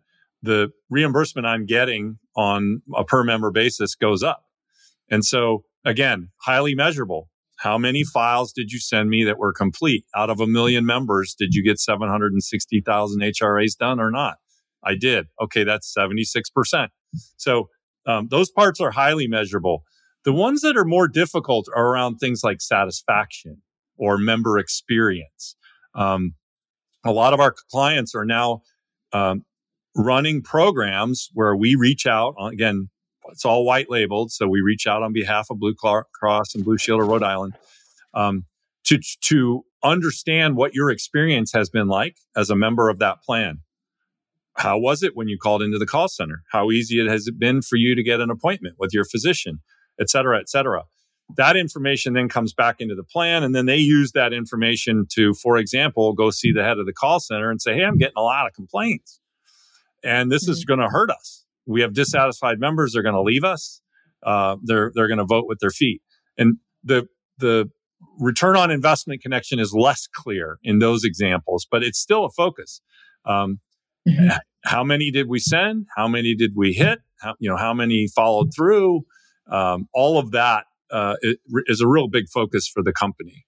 the 0.44 0.72
reimbursement 0.90 1.48
I'm 1.48 1.66
getting 1.66 2.20
on 2.36 2.82
a 2.94 3.06
per 3.06 3.24
member 3.24 3.50
basis 3.50 3.96
goes 3.96 4.22
up. 4.24 4.44
And 5.10 5.24
so 5.24 5.64
again, 5.86 6.32
highly 6.42 6.76
measurable. 6.76 7.30
How 7.60 7.78
many 7.78 8.04
files 8.04 8.52
did 8.52 8.74
you 8.74 8.80
send 8.82 9.10
me 9.10 9.24
that 9.24 9.38
were 9.38 9.54
complete? 9.54 10.04
Out 10.14 10.30
of 10.30 10.42
a 10.42 10.48
million 10.48 10.86
members, 10.86 11.34
did 11.34 11.54
you 11.54 11.64
get 11.64 11.80
760,000 11.80 13.22
HRAs 13.22 13.78
done 13.78 14.02
or 14.02 14.12
not? 14.12 14.36
I 14.84 14.96
did. 14.96 15.28
Okay, 15.42 15.64
that's 15.64 15.96
76%. 15.98 16.90
So 17.38 17.70
um, 18.06 18.28
those 18.30 18.52
parts 18.52 18.80
are 18.80 18.92
highly 18.92 19.28
measurable. 19.28 19.84
The 20.24 20.34
ones 20.34 20.62
that 20.62 20.78
are 20.78 20.86
more 20.86 21.08
difficult 21.08 21.68
are 21.76 21.88
around 21.88 22.18
things 22.18 22.44
like 22.44 22.62
satisfaction 22.62 23.62
or 23.98 24.18
member 24.18 24.58
experience. 24.58 25.56
Um, 25.94 26.36
a 27.06 27.12
lot 27.12 27.34
of 27.34 27.40
our 27.40 27.54
clients 27.72 28.16
are 28.16 28.26
now 28.26 28.62
um, 29.14 29.46
running 29.96 30.42
programs 30.42 31.30
where 31.34 31.56
we 31.56 31.76
reach 31.76 32.06
out 32.06 32.36
on, 32.38 32.52
again 32.52 32.90
it's 33.30 33.46
all 33.46 33.66
white 33.66 33.90
labeled 33.90 34.32
so 34.32 34.48
we 34.48 34.62
reach 34.62 34.86
out 34.86 35.02
on 35.02 35.14
behalf 35.14 35.48
of 35.50 35.58
blue 35.58 35.74
cross 35.74 36.54
and 36.54 36.66
blue 36.66 36.78
shield 36.78 37.02
of 37.02 37.08
rhode 37.08 37.24
island 37.24 37.54
um, 38.14 38.46
to 38.84 39.00
to 39.22 39.64
understand 39.84 40.58
what 40.58 40.74
your 40.74 40.90
experience 40.92 41.54
has 41.54 41.70
been 41.70 41.88
like 41.88 42.18
as 42.36 42.50
a 42.50 42.56
member 42.56 42.90
of 42.90 43.00
that 43.00 43.22
plan 43.24 43.60
how 44.56 44.78
was 44.78 45.04
it 45.04 45.16
when 45.16 45.28
you 45.28 45.38
called 45.38 45.62
into 45.62 45.78
the 45.78 45.86
call 45.86 46.08
center 46.08 46.44
how 46.52 46.72
easy 46.72 47.00
it 47.00 47.10
has 47.10 47.28
it 47.28 47.40
been 47.40 47.62
for 47.62 47.76
you 47.76 47.96
to 47.96 48.04
get 48.04 48.20
an 48.20 48.30
appointment 48.30 48.76
with 48.80 48.92
your 48.94 49.06
physician 49.06 49.60
et 50.00 50.10
cetera 50.10 50.40
et 50.40 50.50
cetera 50.50 50.84
that 51.38 51.56
information 51.56 52.14
then 52.14 52.30
comes 52.30 52.54
back 52.54 52.76
into 52.80 52.94
the 52.94 53.04
plan. 53.04 53.42
And 53.42 53.56
then 53.56 53.66
they 53.66 53.78
use 53.78 54.12
that 54.12 54.32
information 54.32 55.08
to, 55.14 55.34
for 55.34 55.58
example, 55.58 56.14
go 56.14 56.30
see 56.30 56.52
the 56.52 56.64
head 56.64 56.78
of 56.78 56.86
the 56.86 56.94
call 56.94 57.20
center 57.20 57.50
and 57.50 57.60
say, 57.60 57.74
Hey, 57.74 57.84
I'm 57.84 57.98
getting 57.98 58.14
a 58.16 58.22
lot 58.22 58.46
of 58.46 58.54
complaints 58.54 59.20
and 60.06 60.32
this 60.32 60.46
mm-hmm. 60.46 60.52
is 60.52 60.64
going 60.64 60.80
to 60.80 60.88
hurt 60.88 61.10
us. 61.10 61.44
We 61.66 61.82
have 61.82 61.94
dissatisfied 61.94 62.60
members. 62.60 62.94
They're 62.94 63.04
going 63.04 63.16
to 63.16 63.22
leave 63.22 63.44
us. 63.44 63.82
Uh, 64.24 64.58
they're, 64.64 64.92
they're 64.94 65.08
going 65.08 65.18
to 65.18 65.26
vote 65.26 65.46
with 65.48 65.60
their 65.60 65.72
feet. 65.72 66.02
And 66.38 66.58
the, 66.84 67.08
the 67.40 67.70
return 68.20 68.56
on 68.56 68.70
investment 68.70 69.22
connection 69.22 69.60
is 69.60 69.74
less 69.74 70.08
clear 70.08 70.60
in 70.64 70.80
those 70.80 71.04
examples, 71.04 71.68
but 71.70 71.84
it's 71.84 72.00
still 72.00 72.26
a 72.26 72.30
focus. 72.30 72.82
Um, 73.26 73.60
mm-hmm. 74.08 74.38
How 74.66 74.84
many 74.84 75.12
did 75.12 75.28
we 75.30 75.40
send? 75.40 75.86
How 75.96 76.08
many 76.08 76.34
did 76.34 76.54
we 76.56 76.74
hit? 76.74 77.00
How, 77.22 77.36
you 77.40 77.50
know, 77.50 77.58
how 77.58 77.74
many 77.74 78.08
followed 78.08 78.52
through? 78.56 79.06
Um, 79.50 79.88
all 79.94 80.18
of 80.18 80.32
that 80.32 80.66
uh, 80.92 81.16
is 81.68 81.82
a 81.82 81.88
real 81.88 82.08
big 82.08 82.28
focus 82.30 82.68
for 82.68 82.82
the 82.82 82.92
company. 82.92 83.46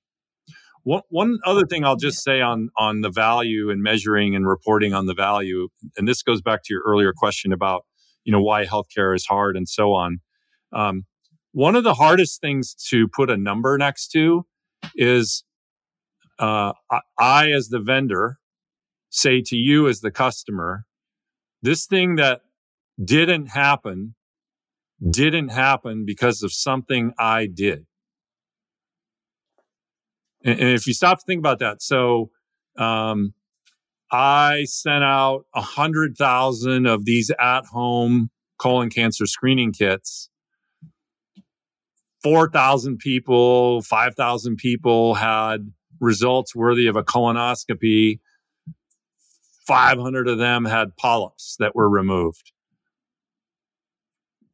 One, 0.84 1.02
one 1.10 1.40
other 1.44 1.66
thing 1.66 1.84
I'll 1.84 1.98
just 1.98 2.24
say 2.24 2.40
on 2.40 2.70
on 2.78 3.02
the 3.02 3.10
value 3.10 3.70
and 3.70 3.82
measuring 3.82 4.36
and 4.36 4.48
reporting 4.48 4.94
on 4.94 5.06
the 5.06 5.14
value, 5.14 5.70
and 5.98 6.08
this 6.08 6.22
goes 6.22 6.42
back 6.42 6.62
to 6.64 6.74
your 6.74 6.84
earlier 6.86 7.14
question 7.16 7.52
about 7.52 7.86
you 8.24 8.32
know 8.32 8.42
why 8.42 8.66
healthcare 8.66 9.16
is 9.16 9.26
hard 9.26 9.58
and 9.58 9.68
so 9.68 9.94
on. 9.94 10.20
Um, 10.72 11.06
one 11.52 11.76
of 11.76 11.84
the 11.84 11.96
hardest 11.96 12.40
things 12.40 12.74
to 12.90 13.08
put 13.08 13.30
a 13.30 13.38
number 13.38 13.78
next 13.78 14.10
to 14.10 14.46
is 14.96 15.44
uh, 16.40 16.74
I, 16.92 17.00
I, 17.20 17.52
as 17.52 17.70
the 17.70 17.80
vendor, 17.80 18.38
say 19.10 19.42
to 19.46 19.56
you 19.56 19.88
as 19.88 20.02
the 20.02 20.12
customer, 20.12 20.86
this 21.62 21.86
thing 21.86 22.16
that 22.16 22.42
didn't 23.04 23.48
happen 23.48 24.16
didn't 25.10 25.50
happen 25.50 26.06
because 26.06 26.42
of 26.42 26.52
something 26.52 27.14
I 27.20 27.46
did. 27.46 27.86
And, 30.44 30.60
and 30.60 30.70
if 30.70 30.88
you 30.88 30.94
stop 30.94 31.20
to 31.20 31.26
think 31.26 31.40
about 31.40 31.60
that, 31.60 31.82
so 31.82 32.32
um, 32.78 33.34
I 34.12 34.64
sent 34.66 35.04
out 35.04 35.46
a 35.54 35.62
hundred 35.62 36.16
thousand 36.18 36.86
of 36.88 37.06
these 37.06 37.32
at-home 37.40 38.30
colon 38.58 38.90
cancer 38.90 39.26
screening 39.26 39.72
kits. 39.72 40.30
4,000 42.24 42.98
people, 42.98 43.82
5,000 43.84 44.58
people 44.58 45.14
had 45.14 45.72
results 46.00 46.56
worthy 46.56 46.88
of 46.88 46.96
a 46.96 47.04
colonoscopy. 47.04 48.20
500 49.68 50.28
of 50.28 50.38
them 50.38 50.66
had 50.66 50.96
polyps 50.98 51.56
that 51.60 51.76
were 51.76 51.90
removed. 51.90 52.52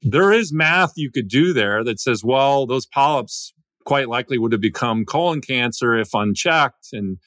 There 0.01 0.33
is 0.33 0.51
math 0.51 0.93
you 0.97 1.11
could 1.11 1.29
do 1.29 1.53
there 1.53 1.83
that 1.83 1.99
says, 1.99 2.23
well, 2.23 2.65
those 2.65 2.85
polyps 2.85 3.53
quite 3.85 4.09
likely 4.09 4.37
would 4.37 4.51
have 4.51 4.61
become 4.61 5.05
colon 5.05 5.39
cancer 5.39 5.95
if 5.95 6.09
unchecked. 6.13 6.87
And 6.91 7.19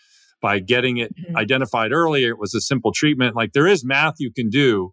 by 0.43 0.59
getting 0.59 0.99
it 0.99 1.15
mm-hmm. 1.17 1.37
identified 1.37 1.93
earlier, 1.93 2.31
it 2.31 2.39
was 2.39 2.55
a 2.55 2.61
simple 2.61 2.93
treatment. 2.93 3.37
Like 3.37 3.53
there 3.53 3.67
is 3.67 3.85
math 3.85 4.17
you 4.19 4.31
can 4.31 4.51
do, 4.51 4.93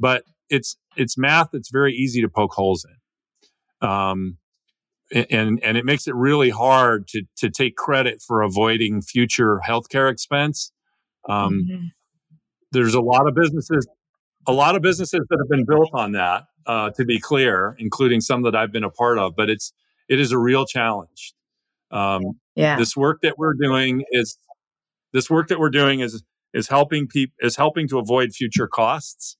but 0.00 0.24
it's, 0.48 0.76
it's 0.96 1.18
math 1.18 1.48
that's 1.52 1.70
very 1.70 1.92
easy 1.92 2.22
to 2.22 2.28
poke 2.28 2.52
holes 2.54 2.86
in. 2.86 3.88
Um, 3.88 4.38
and 5.30 5.58
and 5.62 5.76
it 5.78 5.84
makes 5.84 6.06
it 6.06 6.14
really 6.14 6.50
hard 6.50 7.08
to 7.08 7.22
to 7.38 7.48
take 7.48 7.76
credit 7.76 8.20
for 8.20 8.42
avoiding 8.42 9.00
future 9.00 9.60
healthcare 9.66 10.10
expense. 10.10 10.70
Um, 11.28 11.64
mm-hmm. 11.64 11.86
There's 12.72 12.94
a 12.94 13.00
lot 13.00 13.26
of 13.26 13.34
businesses, 13.34 13.86
a 14.46 14.52
lot 14.52 14.76
of 14.76 14.82
businesses 14.82 15.20
that 15.28 15.38
have 15.38 15.48
been 15.48 15.64
built 15.64 15.90
on 15.92 16.12
that. 16.12 16.44
Uh, 16.66 16.90
to 16.90 17.06
be 17.06 17.18
clear, 17.18 17.74
including 17.78 18.20
some 18.20 18.42
that 18.42 18.54
I've 18.54 18.70
been 18.70 18.84
a 18.84 18.90
part 18.90 19.16
of, 19.16 19.34
but 19.34 19.48
it's 19.48 19.72
it 20.06 20.20
is 20.20 20.32
a 20.32 20.38
real 20.38 20.66
challenge. 20.66 21.32
Um, 21.90 22.22
yeah. 22.54 22.76
This 22.76 22.94
work 22.94 23.20
that 23.22 23.38
we're 23.38 23.54
doing 23.54 24.04
is 24.10 24.38
this 25.14 25.30
work 25.30 25.48
that 25.48 25.58
we're 25.58 25.70
doing 25.70 26.00
is 26.00 26.22
is 26.52 26.68
helping 26.68 27.06
people 27.06 27.34
is 27.40 27.56
helping 27.56 27.88
to 27.88 27.98
avoid 27.98 28.32
future 28.34 28.66
costs. 28.66 29.38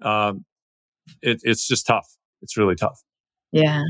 Um, 0.00 0.46
it, 1.20 1.40
it's 1.42 1.68
just 1.68 1.86
tough. 1.86 2.06
It's 2.40 2.56
really 2.56 2.76
tough. 2.76 3.02
Yeah. 3.52 3.82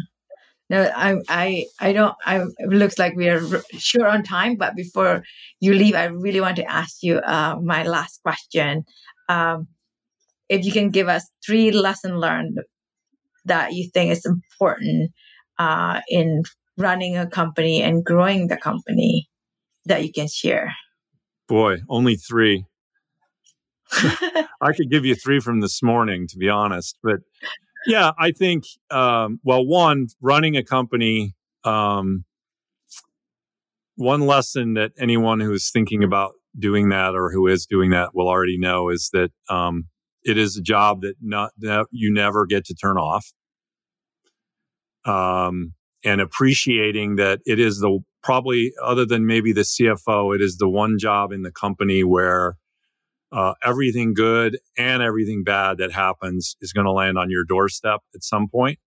No, 0.71 0.91
I, 0.95 1.17
I, 1.29 1.67
I 1.79 1.93
don't. 1.93 2.15
I 2.25 2.37
it 2.37 2.69
looks 2.69 2.99
like 2.99 3.15
we 3.17 3.29
are 3.29 3.43
sure 3.79 4.09
on 4.09 4.23
time. 4.23 4.57
But 4.57 4.75
before 4.75 5.23
you 5.61 5.75
leave, 5.75 5.95
I 5.95 6.05
really 6.05 6.41
want 6.41 6.57
to 6.57 6.71
ask 6.71 7.03
you 7.03 7.19
uh, 7.19 7.57
my 7.62 7.83
last 7.83 8.23
question. 8.23 8.85
Um, 9.29 9.69
if 10.49 10.65
you 10.65 10.73
can 10.73 10.91
give 10.91 11.09
us 11.09 11.29
three 11.45 11.71
lesson 11.71 12.19
learned 12.19 12.59
that 13.45 13.75
you 13.75 13.91
think 13.93 14.11
is 14.11 14.25
important 14.25 15.12
uh, 15.59 16.01
in 16.09 16.45
running 16.77 17.17
a 17.17 17.27
company 17.27 17.83
and 17.83 18.05
growing 18.05 18.49
the 18.49 18.57
company 18.57 19.29
that 19.87 20.03
you 20.05 20.12
can 20.12 20.29
share. 20.29 20.75
Boy, 21.47 21.79
only 21.89 22.17
three. 22.17 22.65
I 23.93 24.73
could 24.75 24.91
give 24.91 25.05
you 25.05 25.15
three 25.15 25.41
from 25.41 25.61
this 25.61 25.83
morning, 25.83 26.27
to 26.29 26.39
be 26.39 26.49
honest. 26.49 26.97
But 27.03 27.21
yeah, 27.87 28.12
I 28.18 28.32
think, 28.32 28.64
um, 28.91 29.41
well, 29.43 29.64
one, 29.64 30.09
running 30.20 30.57
a 30.57 30.64
company, 30.64 31.35
um, 31.64 32.24
one 33.97 34.22
lesson 34.22 34.74
that 34.74 34.93
anyone 34.99 35.41
who's 35.41 35.70
thinking 35.70 36.03
about 36.03 36.32
doing 36.59 36.89
that 36.89 37.14
or 37.14 37.30
who 37.30 37.47
is 37.47 37.66
doing 37.66 37.91
that 37.91 38.14
will 38.14 38.28
already 38.28 38.59
know 38.59 38.89
is 38.89 39.11
that 39.12 39.30
um, 39.49 39.85
it 40.22 40.39
is 40.39 40.57
a 40.57 40.62
job 40.62 41.03
that 41.03 41.14
not 41.20 41.51
that 41.59 41.87
you 41.91 42.12
never 42.12 42.47
get 42.47 42.64
to 42.66 42.74
turn 42.74 42.97
off. 42.97 43.32
Um, 45.05 45.74
and 46.05 46.20
appreciating 46.20 47.16
that 47.16 47.41
it 47.47 47.59
is 47.59 47.78
the 47.78 47.99
probably 48.22 48.72
other 48.82 49.05
than 49.05 49.26
maybe 49.26 49.53
the 49.53 49.62
CFO, 49.62 50.35
it 50.35 50.41
is 50.41 50.57
the 50.57 50.68
one 50.68 50.99
job 50.99 51.30
in 51.30 51.43
the 51.43 51.51
company 51.51 52.03
where 52.03 52.57
uh, 53.35 53.55
everything 53.64 54.14
good 54.14 54.59
and 54.78 55.03
everything 55.03 55.43
bad 55.43 55.78
that 55.78 55.91
happens 55.91 56.57
is 56.61 56.72
going 56.72 56.85
to 56.85 56.93
land 56.93 57.18
on 57.18 57.30
your 57.30 57.45
doorstep 57.45 58.01
at 58.14 58.22
some 58.22 58.49
point. 58.49 58.78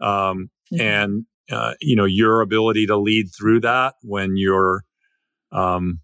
Um, 0.00 0.50
mm-hmm. 0.72 0.80
And, 0.80 1.26
uh, 1.50 1.74
you 1.80 1.94
know, 1.94 2.04
your 2.04 2.40
ability 2.40 2.86
to 2.88 2.98
lead 2.98 3.26
through 3.38 3.60
that 3.60 3.94
when 4.02 4.36
you're, 4.36 4.82
um, 5.52 6.00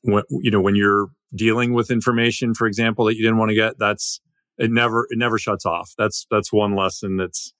when, 0.00 0.22
you 0.30 0.50
know, 0.50 0.62
when 0.62 0.74
you're 0.74 1.08
dealing 1.34 1.74
with 1.74 1.90
information, 1.90 2.54
for 2.54 2.66
example, 2.66 3.04
that 3.04 3.16
you 3.16 3.22
didn't 3.22 3.38
want 3.38 3.50
to 3.50 3.54
get, 3.54 3.78
that's, 3.78 4.20
it 4.56 4.70
never, 4.70 5.06
it 5.10 5.18
never 5.18 5.38
shuts 5.38 5.66
off. 5.66 5.92
That's, 5.98 6.26
that's 6.30 6.52
one 6.52 6.74
lesson 6.74 7.18
that's, 7.18 7.52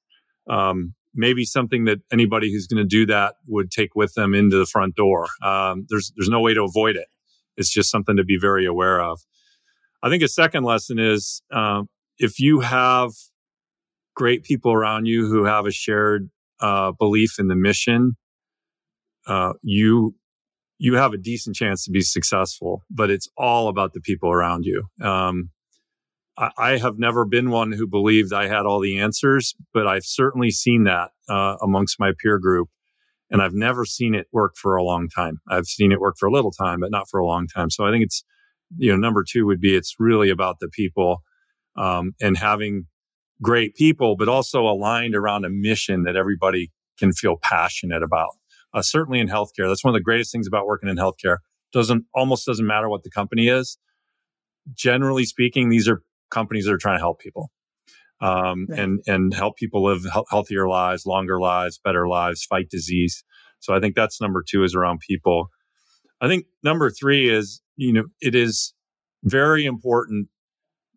um, 0.49 0.95
maybe 1.15 1.45
something 1.45 1.85
that 1.85 1.99
anybody 2.11 2.51
who's 2.51 2.67
going 2.67 2.83
to 2.83 2.89
do 2.89 3.05
that 3.05 3.35
would 3.47 3.71
take 3.71 3.95
with 3.95 4.15
them 4.15 4.33
into 4.35 4.57
the 4.57 4.65
front 4.65 4.95
door. 4.95 5.27
Um, 5.43 5.85
there's, 5.91 6.11
there's 6.17 6.31
no 6.31 6.41
way 6.41 6.55
to 6.55 6.65
avoid 6.65 6.97
it 6.97 7.09
it's 7.63 7.73
just 7.73 7.91
something 7.91 8.17
to 8.17 8.25
be 8.25 8.39
very 8.39 8.67
aware 8.67 9.01
of. 9.01 9.21
I 10.03 10.11
think 10.11 10.23
a 10.23 10.29
second 10.29 10.65
lesson 10.65 10.99
is 10.99 11.43
uh, 11.53 11.83
if 12.19 12.41
you 12.41 12.61
have 12.61 13.13
great 14.17 14.43
people 14.43 14.73
around 14.73 15.07
you 15.07 15.29
who 15.29 15.45
have 15.45 15.65
a 15.65 15.71
shared 15.71 16.29
uh, 16.61 16.91
belief 16.99 17.39
in 17.39 17.47
the 17.47 17.55
mission, 17.55 18.17
uh, 19.29 19.53
you 19.63 20.17
you 20.79 20.95
have 20.95 21.13
a 21.13 21.19
decent 21.19 21.55
chance 21.55 21.85
to 21.85 21.93
be 21.93 22.01
successful. 22.01 22.83
But 22.91 23.11
it's 23.11 23.29
all 23.37 23.69
about 23.69 23.93
the 23.93 24.01
people 24.01 24.33
around 24.33 24.65
you. 24.65 24.83
Um, 25.01 25.51
I, 26.37 26.51
I, 26.59 26.79
have 26.79 26.99
never 26.99 27.25
been 27.25 27.51
one 27.51 27.71
who 27.71 27.87
believed 27.87 28.33
I 28.33 28.49
had 28.49 28.67
all 28.67 28.81
the 28.81 28.99
answers, 28.99 29.55
but 29.73 29.87
I've 29.87 30.05
certainly 30.05 30.51
seen 30.51 30.83
that 30.85 31.11
uh, 31.29 31.57
amongst 31.63 32.01
my 32.01 32.11
peer 32.21 32.39
group. 32.41 32.69
And 33.33 33.41
I've 33.41 33.55
never 33.55 33.87
seen 33.87 34.15
it 34.15 34.27
work 34.31 34.57
for 34.57 34.77
a 34.77 34.85
long 34.85 35.09
time. 35.09 35.41
I've 35.49 35.67
seen 35.67 35.91
it 35.91 36.01
work 36.01 36.17
for 36.19 36.27
a 36.27 36.33
little 36.33 36.53
time, 36.53 36.81
but 36.81 36.91
not 36.91 37.09
for 37.11 37.19
a 37.19 37.27
long 37.27 37.49
time. 37.49 37.71
So 37.71 37.87
I 37.87 37.91
think 37.91 38.05
it's, 38.05 38.23
you 38.77 38.91
know, 38.91 38.97
number 38.97 39.25
two 39.29 39.47
would 39.47 39.61
be 39.61 39.75
it's 39.75 39.97
really 39.99 40.29
about 40.29 40.57
the 40.61 40.69
people 40.69 41.23
um, 41.77 42.13
and 42.21 42.37
having 42.37 42.87
great 43.41 43.75
people, 43.75 44.17
but 44.17 44.29
also 44.29 44.67
aligned 44.67 45.17
around 45.17 45.47
a 45.47 45.51
mission 45.51 46.05
that 46.05 46.15
everybody 46.15 46.71
can 46.99 47.13
feel 47.13 47.37
passionate 47.43 48.03
about. 48.03 48.37
Uh, 48.75 48.83
certainly 48.83 49.19
in 49.19 49.29
healthcare, 49.29 49.67
that's 49.67 49.83
one 49.83 49.95
of 49.95 49.99
the 49.99 50.05
greatest 50.05 50.31
things 50.31 50.47
about 50.47 50.67
working 50.67 50.91
in 50.91 50.97
healthcare. 50.97 51.39
Doesn't 51.73 52.05
almost 52.15 52.45
doesn't 52.47 52.67
matter 52.67 52.89
what 52.89 53.03
the 53.03 53.11
company 53.11 53.49
is. 53.49 53.79
Generally 54.75 55.25
speaking, 55.25 55.71
these 55.71 55.89
are 55.89 56.03
companies 56.31 56.67
that 56.67 56.73
are 56.73 56.79
trying 56.79 56.99
to 56.99 57.03
help 57.03 57.19
people 57.19 57.51
um, 58.23 58.67
right. 58.71 58.79
and 58.79 59.01
and 59.07 59.35
help 59.35 59.57
people 59.57 59.83
live 59.83 60.07
healthier 60.31 60.69
lives, 60.69 61.05
longer 61.05 61.41
lives, 61.41 61.79
better 61.83 62.09
lives, 62.09 62.45
fight 62.45 62.71
disease. 62.71 63.25
So 63.59 63.75
I 63.75 63.81
think 63.81 63.95
that's 63.95 64.21
number 64.21 64.43
two 64.49 64.65
is 64.65 64.75
around 64.75 65.01
people. 65.01 65.51
I 66.21 66.29
think 66.29 66.47
number 66.63 66.91
three 66.91 67.29
is 67.29 67.61
you 67.77 67.93
know 67.93 68.05
it 68.21 68.35
is 68.35 68.73
very 69.25 69.67
important 69.67 70.29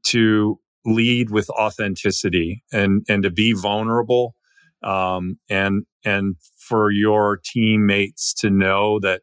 to 0.04 0.60
lead 0.86 1.32
with 1.32 1.50
authenticity 1.50 2.64
and 2.72 3.04
and 3.10 3.24
to 3.24 3.32
be 3.32 3.54
vulnerable 3.54 4.36
um, 4.84 5.40
and 5.50 5.84
and 6.06 6.36
for 6.58 6.92
your 6.92 7.40
teammates 7.44 8.34
to 8.36 8.52
know 8.52 9.00
that 9.00 9.22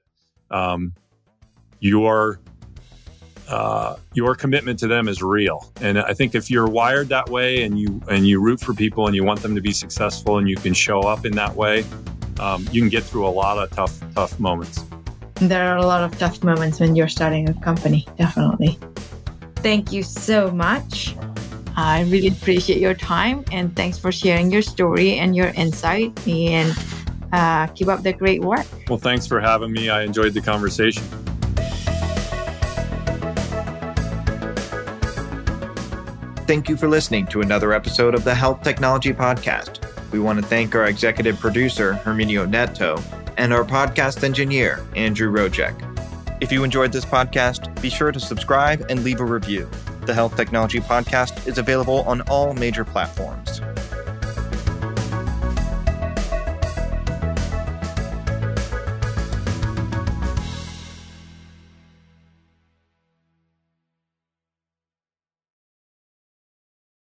um, 0.50 0.92
you're 1.78 2.40
uh, 3.48 3.96
your 4.14 4.34
commitment 4.34 4.78
to 4.80 4.86
them 4.86 5.08
is 5.08 5.22
real. 5.22 5.70
And 5.80 5.98
I 5.98 6.14
think 6.14 6.34
if 6.34 6.50
you're 6.50 6.68
wired 6.68 7.08
that 7.08 7.28
way 7.28 7.62
and 7.64 7.78
you 7.78 8.00
and 8.08 8.26
you 8.26 8.40
root 8.40 8.60
for 8.60 8.74
people 8.74 9.06
and 9.06 9.16
you 9.16 9.24
want 9.24 9.42
them 9.42 9.54
to 9.54 9.60
be 9.60 9.72
successful 9.72 10.38
and 10.38 10.48
you 10.48 10.56
can 10.56 10.74
show 10.74 11.00
up 11.00 11.26
in 11.26 11.32
that 11.32 11.54
way, 11.54 11.84
um, 12.40 12.66
you 12.72 12.80
can 12.80 12.88
get 12.88 13.02
through 13.02 13.26
a 13.26 13.30
lot 13.30 13.58
of 13.58 13.70
tough 13.70 14.00
tough 14.14 14.38
moments. 14.40 14.84
There 15.36 15.68
are 15.68 15.76
a 15.76 15.86
lot 15.86 16.04
of 16.04 16.16
tough 16.18 16.44
moments 16.44 16.78
when 16.78 16.94
you're 16.94 17.08
starting 17.08 17.48
a 17.48 17.54
company. 17.54 18.06
Definitely. 18.16 18.78
Thank 19.56 19.92
you 19.92 20.02
so 20.02 20.50
much. 20.50 21.16
I 21.76 22.02
really 22.02 22.28
appreciate 22.28 22.80
your 22.80 22.94
time 22.94 23.44
and 23.50 23.74
thanks 23.74 23.98
for 23.98 24.12
sharing 24.12 24.50
your 24.50 24.62
story 24.62 25.14
and 25.14 25.34
your 25.34 25.48
insight 25.48 26.26
and 26.28 26.76
uh, 27.32 27.66
keep 27.68 27.88
up 27.88 28.02
the 28.02 28.12
great 28.12 28.42
work. 28.42 28.66
Well, 28.88 28.98
thanks 28.98 29.26
for 29.26 29.40
having 29.40 29.72
me. 29.72 29.88
I 29.88 30.02
enjoyed 30.02 30.34
the 30.34 30.42
conversation. 30.42 31.02
Thank 36.46 36.68
you 36.68 36.76
for 36.76 36.88
listening 36.88 37.28
to 37.28 37.40
another 37.40 37.72
episode 37.72 38.14
of 38.16 38.24
the 38.24 38.34
Health 38.34 38.62
Technology 38.62 39.12
Podcast. 39.12 39.80
We 40.10 40.18
want 40.18 40.40
to 40.40 40.46
thank 40.46 40.74
our 40.74 40.86
executive 40.86 41.38
producer, 41.38 42.00
Herminio 42.04 42.50
Neto, 42.50 43.00
and 43.36 43.52
our 43.54 43.64
podcast 43.64 44.24
engineer, 44.24 44.84
Andrew 44.96 45.32
Rojek. 45.32 45.88
If 46.42 46.50
you 46.50 46.64
enjoyed 46.64 46.90
this 46.90 47.04
podcast, 47.04 47.80
be 47.80 47.88
sure 47.88 48.10
to 48.10 48.18
subscribe 48.18 48.84
and 48.90 49.04
leave 49.04 49.20
a 49.20 49.24
review. 49.24 49.70
The 50.04 50.14
Health 50.14 50.36
Technology 50.36 50.80
Podcast 50.80 51.46
is 51.46 51.58
available 51.58 52.02
on 52.02 52.22
all 52.22 52.52
major 52.54 52.84
platforms. 52.84 53.60